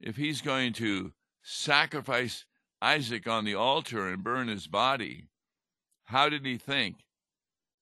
if 0.00 0.16
he's 0.16 0.40
going 0.40 0.72
to 0.72 1.12
sacrifice 1.42 2.44
Isaac 2.80 3.28
on 3.28 3.44
the 3.44 3.54
altar 3.54 4.08
and 4.08 4.24
burn 4.24 4.48
his 4.48 4.66
body, 4.66 5.28
how 6.04 6.28
did 6.28 6.44
he 6.46 6.56
think 6.56 7.04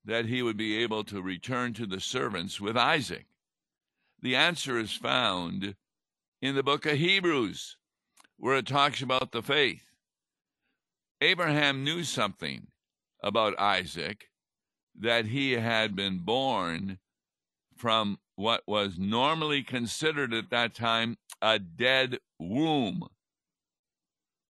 that 0.04 0.26
he 0.26 0.42
would 0.42 0.56
be 0.56 0.78
able 0.78 1.04
to 1.04 1.22
return 1.22 1.74
to 1.74 1.86
the 1.86 2.00
servants 2.00 2.60
with 2.60 2.76
Isaac? 2.76 3.26
The 4.20 4.34
answer 4.34 4.78
is 4.78 4.92
found 4.92 5.76
in 6.40 6.54
the 6.54 6.62
book 6.62 6.86
of 6.86 6.96
Hebrews, 6.96 7.76
where 8.36 8.56
it 8.56 8.66
talks 8.66 9.02
about 9.02 9.32
the 9.32 9.42
faith. 9.42 9.90
Abraham 11.20 11.82
knew 11.82 12.04
something 12.04 12.68
about 13.22 13.58
Isaac, 13.58 14.28
that 15.00 15.26
he 15.26 15.52
had 15.52 15.96
been 15.96 16.18
born 16.18 16.98
from 17.76 18.18
what 18.36 18.62
was 18.66 18.98
normally 18.98 19.62
considered 19.62 20.32
at 20.32 20.50
that 20.50 20.74
time 20.74 21.16
a 21.42 21.58
dead 21.58 22.18
womb. 22.38 23.08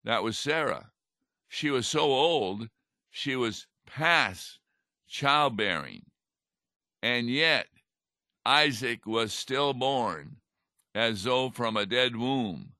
That 0.03 0.23
was 0.23 0.37
Sarah. 0.37 0.91
She 1.47 1.69
was 1.69 1.87
so 1.87 2.01
old, 2.01 2.67
she 3.09 3.35
was 3.35 3.67
past 3.85 4.59
childbearing. 5.07 6.03
And 7.01 7.29
yet, 7.29 7.67
Isaac 8.45 9.05
was 9.05 9.33
still 9.33 9.73
born 9.73 10.37
as 10.97 11.25
though 11.25 11.51
from 11.51 11.77
a 11.77 11.85
dead 11.85 12.15
womb. 12.15 12.71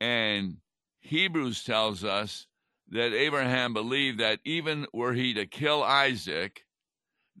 And 0.00 0.58
Hebrews 1.00 1.64
tells 1.64 2.04
us 2.04 2.46
that 2.90 3.12
Abraham 3.12 3.74
believed 3.74 4.20
that 4.20 4.38
even 4.44 4.86
were 4.92 5.14
he 5.14 5.34
to 5.34 5.46
kill 5.46 5.82
Isaac, 5.82 6.64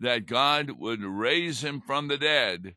that 0.00 0.26
God 0.26 0.72
would 0.72 1.04
raise 1.04 1.62
him 1.62 1.80
from 1.80 2.08
the 2.08 2.18
dead 2.18 2.74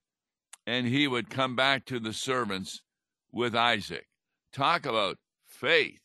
and 0.68 0.86
he 0.86 1.08
would 1.08 1.32
come 1.32 1.56
back 1.56 1.86
to 1.86 2.00
the 2.00 2.14
servants 2.14 2.84
with 3.32 3.56
Isaac. 3.56 4.08
Talk 4.54 4.86
about 4.86 5.18
faith 5.44 6.02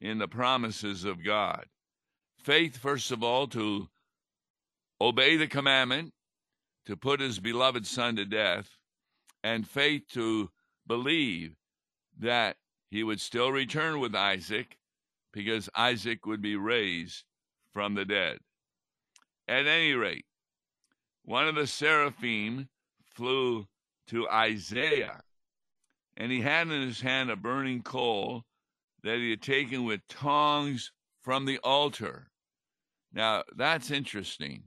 in 0.00 0.18
the 0.18 0.28
promises 0.28 1.04
of 1.04 1.24
God. 1.24 1.66
Faith, 2.38 2.76
first 2.76 3.10
of 3.10 3.24
all, 3.24 3.48
to 3.48 3.88
obey 5.00 5.36
the 5.36 5.48
commandment, 5.48 6.12
to 6.86 6.96
put 6.96 7.18
his 7.18 7.40
beloved 7.40 7.84
son 7.84 8.14
to 8.16 8.24
death, 8.24 8.78
and 9.42 9.66
faith 9.66 10.02
to 10.12 10.50
believe 10.86 11.56
that 12.18 12.56
he 12.90 13.02
would 13.02 13.20
still 13.20 13.50
return 13.50 14.00
with 14.00 14.14
Isaac 14.14 14.78
because 15.32 15.68
Isaac 15.74 16.26
would 16.26 16.42
be 16.42 16.56
raised 16.56 17.24
from 17.72 17.94
the 17.94 18.04
dead. 18.04 18.38
At 19.48 19.66
any 19.66 19.94
rate, 19.94 20.26
one 21.24 21.48
of 21.48 21.54
the 21.54 21.66
seraphim 21.66 22.68
flew 23.14 23.66
to 24.08 24.28
Isaiah 24.28 25.22
and 26.16 26.30
he 26.30 26.40
had 26.42 26.68
in 26.68 26.82
his 26.82 27.00
hand 27.00 27.30
a 27.30 27.36
burning 27.36 27.82
coal 27.82 28.44
that 29.02 29.16
he 29.16 29.30
had 29.30 29.42
taken 29.42 29.84
with 29.84 30.06
tongs 30.08 30.92
from 31.22 31.44
the 31.44 31.58
altar. 31.58 32.28
Now, 33.12 33.42
that's 33.56 33.90
interesting. 33.90 34.64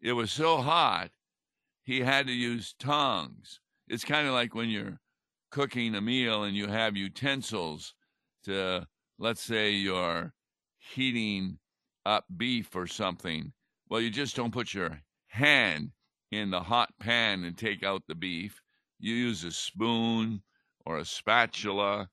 It 0.00 0.12
was 0.12 0.30
so 0.30 0.58
hot, 0.58 1.10
he 1.82 2.00
had 2.00 2.26
to 2.26 2.32
use 2.32 2.74
tongs. 2.78 3.60
It's 3.92 4.06
kind 4.06 4.26
of 4.26 4.32
like 4.32 4.54
when 4.54 4.70
you're 4.70 4.98
cooking 5.50 5.94
a 5.94 6.00
meal 6.00 6.44
and 6.44 6.56
you 6.56 6.66
have 6.66 6.96
utensils 6.96 7.92
to, 8.44 8.86
let's 9.18 9.42
say, 9.42 9.72
you're 9.72 10.32
heating 10.78 11.58
up 12.06 12.24
beef 12.34 12.74
or 12.74 12.86
something. 12.86 13.52
Well, 13.90 14.00
you 14.00 14.08
just 14.08 14.34
don't 14.34 14.50
put 14.50 14.72
your 14.72 15.02
hand 15.26 15.90
in 16.30 16.50
the 16.50 16.62
hot 16.62 16.88
pan 17.00 17.44
and 17.44 17.54
take 17.54 17.84
out 17.84 18.02
the 18.08 18.14
beef. 18.14 18.62
You 18.98 19.14
use 19.14 19.44
a 19.44 19.52
spoon 19.52 20.42
or 20.86 20.96
a 20.96 21.04
spatula. 21.04 22.08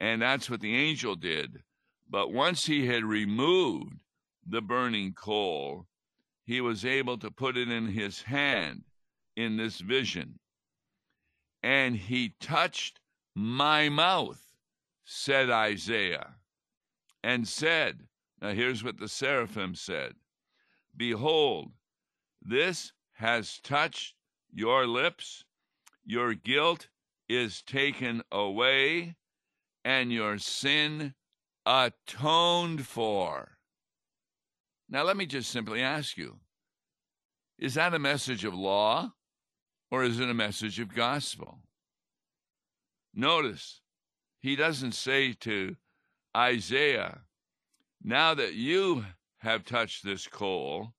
And 0.00 0.22
that's 0.22 0.48
what 0.48 0.60
the 0.60 0.76
angel 0.76 1.16
did. 1.16 1.58
But 2.08 2.32
once 2.32 2.66
he 2.66 2.86
had 2.86 3.02
removed 3.02 3.96
the 4.46 4.62
burning 4.62 5.12
coal, 5.14 5.88
he 6.44 6.60
was 6.60 6.84
able 6.84 7.18
to 7.18 7.32
put 7.32 7.56
it 7.56 7.68
in 7.68 7.88
his 7.88 8.22
hand 8.22 8.84
in 9.34 9.56
this 9.56 9.80
vision. 9.80 10.38
And 11.64 11.96
he 11.96 12.34
touched 12.40 13.00
my 13.34 13.88
mouth 13.88 14.44
said 15.02 15.48
Isaiah, 15.48 16.34
and 17.22 17.48
said, 17.48 18.00
Now 18.42 18.52
here's 18.52 18.84
what 18.84 18.98
the 18.98 19.08
seraphim 19.08 19.74
said 19.74 20.14
Behold, 20.94 21.72
this 22.42 22.92
has 23.14 23.60
touched 23.60 24.14
your 24.52 24.86
lips, 24.86 25.44
your 26.04 26.34
guilt 26.34 26.88
is 27.30 27.62
taken 27.62 28.22
away, 28.30 29.16
and 29.86 30.12
your 30.12 30.36
sin 30.36 31.14
atoned 31.64 32.86
for. 32.86 33.56
Now, 34.90 35.02
let 35.02 35.16
me 35.16 35.24
just 35.24 35.50
simply 35.50 35.80
ask 35.80 36.18
you 36.18 36.40
is 37.58 37.74
that 37.74 37.94
a 37.94 37.98
message 37.98 38.44
of 38.44 38.52
law 38.52 39.14
or 39.90 40.02
is 40.04 40.20
it 40.20 40.28
a 40.28 40.34
message 40.34 40.80
of 40.80 40.94
gospel? 40.94 41.60
Notice, 43.14 43.80
he 44.40 44.56
doesn't 44.56 44.92
say 44.92 45.32
to 45.40 45.76
Isaiah, 46.36 47.20
now 48.02 48.34
that 48.34 48.54
you 48.54 49.04
have 49.44 49.64
touched 49.64 50.04
this 50.04 50.26
coal. 50.26 50.94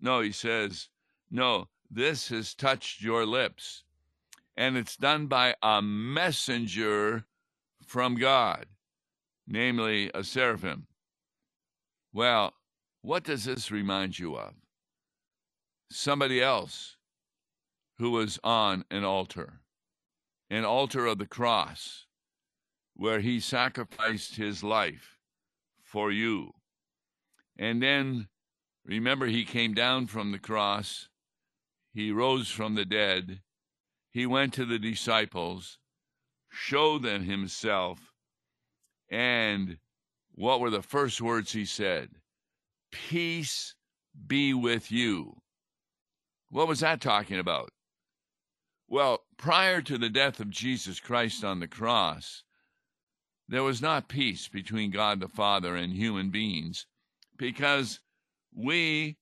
No, 0.00 0.20
he 0.20 0.30
says, 0.30 0.88
no, 1.30 1.68
this 1.90 2.28
has 2.28 2.54
touched 2.54 3.02
your 3.02 3.24
lips. 3.26 3.82
And 4.56 4.76
it's 4.76 4.96
done 4.96 5.26
by 5.26 5.54
a 5.62 5.80
messenger 5.80 7.24
from 7.84 8.16
God, 8.16 8.66
namely 9.46 10.10
a 10.14 10.22
seraphim. 10.22 10.86
Well, 12.12 12.52
what 13.00 13.24
does 13.24 13.44
this 13.44 13.70
remind 13.70 14.18
you 14.18 14.36
of? 14.36 14.52
Somebody 15.90 16.42
else 16.42 16.97
who 17.98 18.10
was 18.12 18.38
on 18.44 18.84
an 18.90 19.04
altar, 19.04 19.60
an 20.50 20.64
altar 20.64 21.06
of 21.06 21.18
the 21.18 21.26
cross, 21.26 22.06
where 22.94 23.20
he 23.20 23.40
sacrificed 23.40 24.36
his 24.36 24.62
life 24.62 25.18
for 25.82 26.10
you. 26.10 26.52
And 27.58 27.82
then 27.82 28.28
remember, 28.84 29.26
he 29.26 29.44
came 29.44 29.74
down 29.74 30.06
from 30.06 30.32
the 30.32 30.38
cross, 30.38 31.08
he 31.92 32.12
rose 32.12 32.48
from 32.48 32.74
the 32.74 32.84
dead, 32.84 33.40
he 34.10 34.26
went 34.26 34.54
to 34.54 34.64
the 34.64 34.78
disciples, 34.78 35.78
showed 36.50 37.02
them 37.02 37.24
himself, 37.24 38.12
and 39.10 39.78
what 40.32 40.60
were 40.60 40.70
the 40.70 40.82
first 40.82 41.20
words 41.20 41.52
he 41.52 41.64
said? 41.64 42.10
Peace 42.92 43.74
be 44.26 44.54
with 44.54 44.90
you. 44.92 45.40
What 46.50 46.68
was 46.68 46.80
that 46.80 47.00
talking 47.00 47.38
about? 47.38 47.70
Well, 48.90 49.24
prior 49.36 49.82
to 49.82 49.98
the 49.98 50.08
death 50.08 50.40
of 50.40 50.48
Jesus 50.48 50.98
Christ 50.98 51.44
on 51.44 51.60
the 51.60 51.68
cross, 51.68 52.42
there 53.46 53.62
was 53.62 53.82
not 53.82 54.08
peace 54.08 54.48
between 54.48 54.90
God 54.90 55.20
the 55.20 55.28
Father 55.28 55.76
and 55.76 55.92
human 55.92 56.30
beings 56.30 56.86
because 57.36 58.00
we 58.54 59.18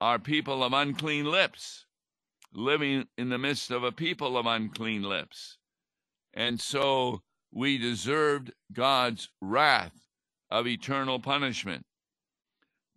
are 0.00 0.20
people 0.20 0.62
of 0.62 0.72
unclean 0.72 1.24
lips, 1.24 1.86
living 2.52 3.08
in 3.16 3.28
the 3.28 3.38
midst 3.38 3.72
of 3.72 3.82
a 3.82 3.90
people 3.90 4.38
of 4.38 4.46
unclean 4.46 5.02
lips. 5.02 5.58
And 6.32 6.60
so 6.60 7.22
we 7.52 7.76
deserved 7.76 8.52
God's 8.72 9.30
wrath 9.40 10.06
of 10.48 10.68
eternal 10.68 11.18
punishment. 11.18 11.84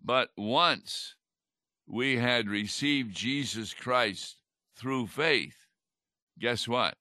But 0.03 0.29
once 0.38 1.15
we 1.88 2.17
had 2.17 2.47
received 2.47 3.15
Jesus 3.15 3.73
Christ 3.73 4.38
through 4.75 5.07
faith, 5.07 5.61
guess 6.41 6.67
what? 6.67 6.95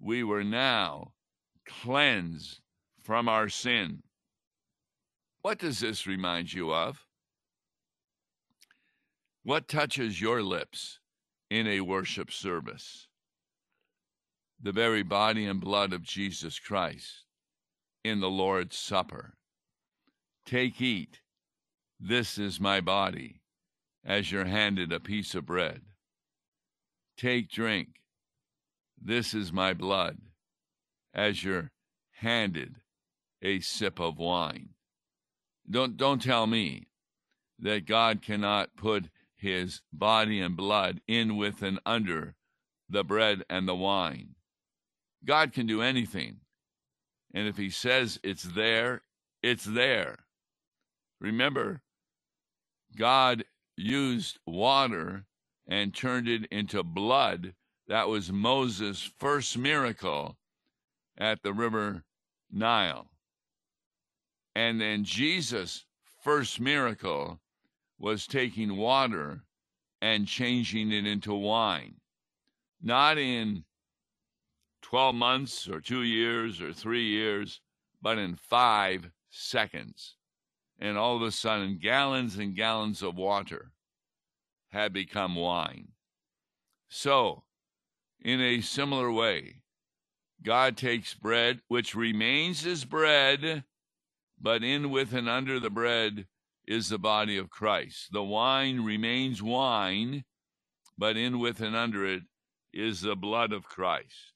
We 0.00 0.24
were 0.24 0.42
now 0.42 1.12
cleansed 1.66 2.60
from 3.02 3.28
our 3.28 3.50
sin. 3.50 4.02
What 5.42 5.58
does 5.58 5.80
this 5.80 6.06
remind 6.06 6.52
you 6.52 6.72
of? 6.72 7.04
What 9.42 9.68
touches 9.68 10.22
your 10.22 10.42
lips 10.42 11.00
in 11.50 11.66
a 11.66 11.82
worship 11.82 12.32
service? 12.32 13.08
The 14.60 14.72
very 14.72 15.02
body 15.02 15.44
and 15.44 15.60
blood 15.60 15.92
of 15.92 16.02
Jesus 16.02 16.58
Christ 16.58 17.24
in 18.02 18.20
the 18.20 18.30
Lord's 18.30 18.78
Supper. 18.78 19.34
Take, 20.46 20.80
eat. 20.80 21.20
This 22.00 22.38
is 22.38 22.58
my 22.58 22.80
body, 22.80 23.42
as 24.02 24.32
you're 24.32 24.46
handed 24.46 24.92
a 24.92 25.00
piece 25.00 25.34
of 25.34 25.44
bread. 25.44 25.82
Take, 27.18 27.50
drink. 27.50 27.88
This 29.00 29.34
is 29.34 29.52
my 29.52 29.74
blood 29.74 30.18
as 31.12 31.44
you're 31.44 31.70
handed 32.12 32.76
a 33.42 33.60
sip 33.60 34.00
of 34.00 34.18
wine. 34.18 34.70
Don't, 35.68 35.96
don't 35.96 36.22
tell 36.22 36.46
me 36.46 36.88
that 37.58 37.86
God 37.86 38.22
cannot 38.22 38.76
put 38.76 39.08
his 39.36 39.82
body 39.92 40.40
and 40.40 40.56
blood 40.56 41.00
in 41.06 41.36
with 41.36 41.62
and 41.62 41.78
under 41.84 42.34
the 42.88 43.04
bread 43.04 43.44
and 43.48 43.68
the 43.68 43.74
wine. 43.74 44.34
God 45.24 45.52
can 45.52 45.66
do 45.66 45.82
anything. 45.82 46.40
And 47.34 47.48
if 47.48 47.56
he 47.56 47.70
says 47.70 48.18
it's 48.22 48.42
there, 48.42 49.02
it's 49.42 49.64
there. 49.64 50.24
Remember, 51.20 51.82
God 52.96 53.44
used 53.76 54.38
water 54.46 55.24
and 55.66 55.94
turned 55.94 56.28
it 56.28 56.46
into 56.46 56.82
blood. 56.82 57.54
That 57.88 58.08
was 58.08 58.32
Moses' 58.32 59.10
first 59.18 59.58
miracle 59.58 60.36
at 61.18 61.42
the 61.42 61.52
river 61.52 62.04
Nile. 62.50 63.10
And 64.54 64.80
then 64.80 65.04
Jesus' 65.04 65.84
first 66.22 66.60
miracle 66.60 67.40
was 67.98 68.26
taking 68.26 68.76
water 68.76 69.42
and 70.00 70.26
changing 70.26 70.92
it 70.92 71.06
into 71.06 71.34
wine. 71.34 71.96
Not 72.82 73.18
in 73.18 73.64
12 74.82 75.14
months 75.14 75.68
or 75.68 75.80
two 75.80 76.02
years 76.02 76.60
or 76.60 76.72
three 76.72 77.06
years, 77.06 77.60
but 78.02 78.18
in 78.18 78.36
five 78.36 79.10
seconds. 79.30 80.16
And 80.78 80.98
all 80.98 81.16
of 81.16 81.22
a 81.22 81.30
sudden, 81.30 81.78
gallons 81.78 82.36
and 82.36 82.54
gallons 82.54 83.02
of 83.02 83.16
water 83.16 83.72
had 84.70 84.92
become 84.92 85.36
wine. 85.36 85.88
So, 86.88 87.43
in 88.24 88.40
a 88.40 88.62
similar 88.62 89.12
way, 89.12 89.56
God 90.42 90.76
takes 90.76 91.14
bread, 91.14 91.60
which 91.68 91.94
remains 91.94 92.66
as 92.66 92.84
bread, 92.84 93.64
but 94.40 94.64
in 94.64 94.90
with 94.90 95.12
and 95.12 95.28
under 95.28 95.60
the 95.60 95.70
bread 95.70 96.26
is 96.66 96.88
the 96.88 96.98
body 96.98 97.36
of 97.36 97.50
Christ. 97.50 98.08
The 98.12 98.22
wine 98.22 98.80
remains 98.80 99.42
wine, 99.42 100.24
but 100.96 101.16
in 101.16 101.38
with 101.38 101.60
and 101.60 101.76
under 101.76 102.06
it 102.06 102.22
is 102.72 103.02
the 103.02 103.16
blood 103.16 103.52
of 103.52 103.64
Christ. 103.64 104.32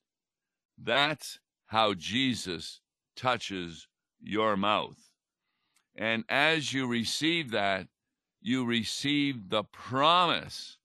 That's 0.76 1.40
how 1.66 1.94
Jesus 1.94 2.80
touches 3.16 3.88
your 4.20 4.56
mouth. 4.56 4.98
And 5.96 6.24
as 6.28 6.72
you 6.72 6.86
receive 6.86 7.50
that, 7.50 7.88
you 8.40 8.64
receive 8.64 9.48
the 9.48 9.64
promise 9.64 10.78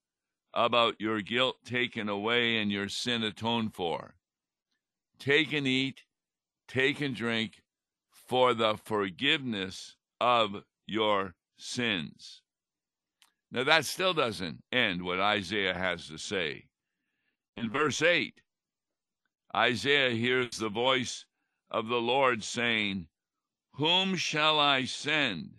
about 0.54 1.00
your 1.00 1.20
guilt 1.20 1.56
taken 1.64 2.08
away 2.08 2.58
and 2.58 2.70
your 2.70 2.88
sin 2.88 3.22
atoned 3.22 3.74
for. 3.74 4.14
Take 5.18 5.52
and 5.52 5.66
eat, 5.66 6.04
take 6.68 7.00
and 7.00 7.14
drink 7.14 7.62
for 8.10 8.54
the 8.54 8.76
forgiveness 8.76 9.96
of 10.20 10.64
your 10.86 11.34
sins. 11.56 12.42
Now, 13.50 13.64
that 13.64 13.84
still 13.84 14.14
doesn't 14.14 14.62
end 14.72 15.02
what 15.02 15.20
Isaiah 15.20 15.74
has 15.74 16.08
to 16.08 16.18
say. 16.18 16.66
In 17.56 17.70
verse 17.70 18.02
8, 18.02 18.40
Isaiah 19.54 20.10
hears 20.10 20.58
the 20.58 20.68
voice 20.68 21.24
of 21.70 21.86
the 21.88 22.00
Lord 22.00 22.42
saying, 22.42 23.06
Whom 23.74 24.16
shall 24.16 24.58
I 24.58 24.84
send? 24.86 25.54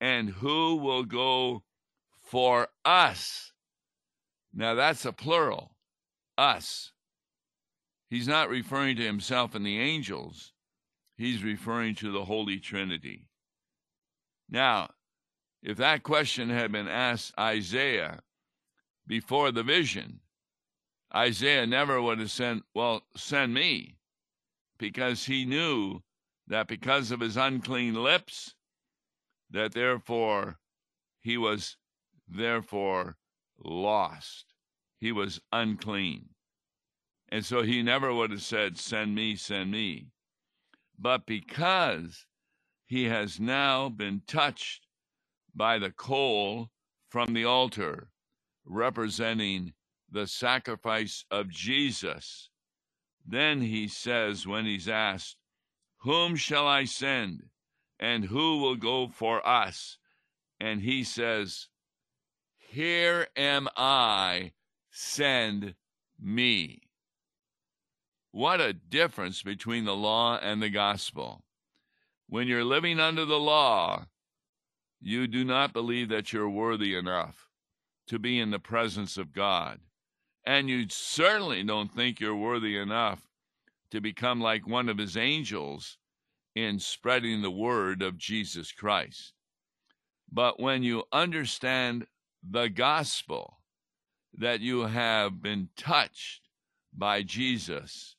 And 0.00 0.28
who 0.28 0.76
will 0.76 1.04
go 1.04 1.62
for 2.20 2.68
us? 2.84 3.52
Now, 4.54 4.74
that's 4.74 5.04
a 5.04 5.12
plural, 5.12 5.74
us. 6.38 6.92
He's 8.08 8.28
not 8.28 8.48
referring 8.48 8.96
to 8.96 9.02
himself 9.02 9.56
and 9.56 9.66
the 9.66 9.80
angels, 9.80 10.52
he's 11.16 11.42
referring 11.42 11.96
to 11.96 12.12
the 12.12 12.24
Holy 12.24 12.60
Trinity. 12.60 13.26
Now, 14.48 14.90
if 15.62 15.76
that 15.78 16.04
question 16.04 16.50
had 16.50 16.70
been 16.70 16.86
asked 16.86 17.32
Isaiah 17.38 18.20
before 19.06 19.50
the 19.50 19.64
vision, 19.64 20.20
Isaiah 21.12 21.66
never 21.66 22.00
would 22.00 22.20
have 22.20 22.30
said, 22.30 22.60
Well, 22.74 23.02
send 23.16 23.54
me, 23.54 23.98
because 24.78 25.24
he 25.24 25.44
knew 25.44 26.02
that 26.46 26.68
because 26.68 27.10
of 27.10 27.20
his 27.20 27.36
unclean 27.36 27.94
lips, 27.94 28.54
that 29.50 29.72
therefore 29.72 30.58
he 31.20 31.36
was 31.36 31.76
therefore 32.28 33.16
lost. 33.58 34.54
He 34.98 35.12
was 35.12 35.40
unclean. 35.52 36.30
And 37.28 37.44
so 37.44 37.62
he 37.62 37.82
never 37.82 38.12
would 38.14 38.30
have 38.30 38.42
said, 38.42 38.78
Send 38.78 39.14
me, 39.14 39.36
send 39.36 39.70
me. 39.70 40.08
But 40.98 41.26
because 41.26 42.26
he 42.86 43.04
has 43.04 43.40
now 43.40 43.88
been 43.88 44.22
touched 44.26 44.86
by 45.54 45.78
the 45.78 45.90
coal 45.90 46.70
from 47.08 47.32
the 47.32 47.44
altar, 47.44 48.08
representing 48.64 49.72
the 50.10 50.26
sacrifice 50.26 51.24
of 51.30 51.48
Jesus, 51.48 52.50
then 53.26 53.60
he 53.62 53.88
says, 53.88 54.46
when 54.46 54.64
he's 54.64 54.88
asked, 54.88 55.36
Whom 55.98 56.36
shall 56.36 56.68
I 56.68 56.84
send? 56.84 57.44
And 57.98 58.24
who 58.24 58.58
will 58.58 58.76
go 58.76 59.08
for 59.08 59.46
us? 59.46 59.98
And 60.60 60.82
he 60.82 61.04
says, 61.04 61.68
Here 62.74 63.28
am 63.36 63.68
I, 63.76 64.50
send 64.90 65.76
me. 66.20 66.80
What 68.32 68.60
a 68.60 68.72
difference 68.72 69.44
between 69.44 69.84
the 69.84 69.94
law 69.94 70.40
and 70.42 70.60
the 70.60 70.70
gospel. 70.70 71.44
When 72.28 72.48
you're 72.48 72.64
living 72.64 72.98
under 72.98 73.24
the 73.24 73.38
law, 73.38 74.06
you 75.00 75.28
do 75.28 75.44
not 75.44 75.72
believe 75.72 76.08
that 76.08 76.32
you're 76.32 76.50
worthy 76.50 76.96
enough 76.96 77.48
to 78.08 78.18
be 78.18 78.40
in 78.40 78.50
the 78.50 78.58
presence 78.58 79.16
of 79.16 79.32
God. 79.32 79.78
And 80.44 80.68
you 80.68 80.86
certainly 80.88 81.62
don't 81.62 81.94
think 81.94 82.18
you're 82.18 82.34
worthy 82.34 82.76
enough 82.76 83.22
to 83.92 84.00
become 84.00 84.40
like 84.40 84.66
one 84.66 84.88
of 84.88 84.98
his 84.98 85.16
angels 85.16 85.96
in 86.56 86.80
spreading 86.80 87.40
the 87.40 87.52
word 87.52 88.02
of 88.02 88.18
Jesus 88.18 88.72
Christ. 88.72 89.32
But 90.28 90.58
when 90.58 90.82
you 90.82 91.04
understand 91.12 92.08
the 92.48 92.68
gospel, 92.68 93.58
that 94.36 94.60
you 94.60 94.82
have 94.82 95.40
been 95.40 95.68
touched 95.76 96.48
by 96.92 97.22
Jesus, 97.22 98.16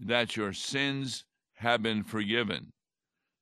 that 0.00 0.36
your 0.36 0.52
sins 0.52 1.24
have 1.54 1.82
been 1.82 2.02
forgiven, 2.02 2.72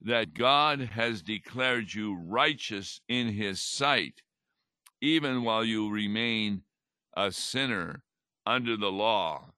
that 0.00 0.34
God 0.34 0.80
has 0.80 1.22
declared 1.22 1.92
you 1.94 2.14
righteous 2.14 3.00
in 3.08 3.28
his 3.28 3.60
sight, 3.60 4.22
even 5.00 5.42
while 5.42 5.64
you 5.64 5.90
remain 5.90 6.62
a 7.16 7.32
sinner 7.32 8.02
under 8.46 8.76
the 8.76 8.92
law, 8.92 9.52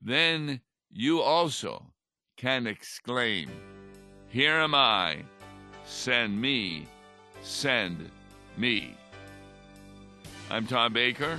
then 0.00 0.60
you 0.90 1.20
also 1.20 1.92
can 2.36 2.66
exclaim, 2.66 3.50
Here 4.28 4.54
am 4.54 4.74
I, 4.74 5.22
send 5.84 6.40
me, 6.40 6.86
send 7.42 8.10
me. 8.56 8.94
I'm 10.50 10.66
Tom 10.66 10.94
Baker. 10.94 11.38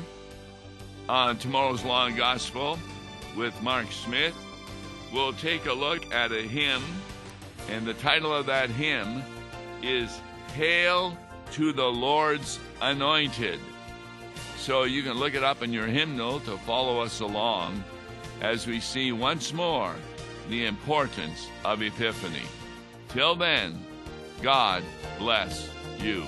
On 1.07 1.35
tomorrow's 1.35 1.83
and 1.83 2.15
Gospel 2.15 2.77
with 3.35 3.59
Mark 3.63 3.91
Smith, 3.91 4.35
we'll 5.11 5.33
take 5.33 5.65
a 5.65 5.73
look 5.73 6.13
at 6.13 6.31
a 6.31 6.43
hymn, 6.43 6.83
and 7.71 7.87
the 7.87 7.95
title 7.95 8.31
of 8.31 8.45
that 8.45 8.69
hymn 8.69 9.23
is 9.81 10.21
Hail 10.53 11.17
to 11.53 11.73
the 11.73 11.87
Lord's 11.87 12.59
Anointed. 12.81 13.59
So 14.57 14.83
you 14.83 15.01
can 15.01 15.13
look 15.13 15.33
it 15.33 15.43
up 15.43 15.63
in 15.63 15.73
your 15.73 15.87
hymnal 15.87 16.39
to 16.41 16.57
follow 16.59 16.99
us 16.99 17.19
along 17.19 17.83
as 18.41 18.67
we 18.67 18.79
see 18.79 19.11
once 19.11 19.51
more 19.53 19.95
the 20.49 20.67
importance 20.67 21.47
of 21.65 21.81
Epiphany. 21.81 22.45
Till 23.07 23.35
then, 23.35 23.83
God 24.43 24.83
bless 25.17 25.67
you. 25.99 26.27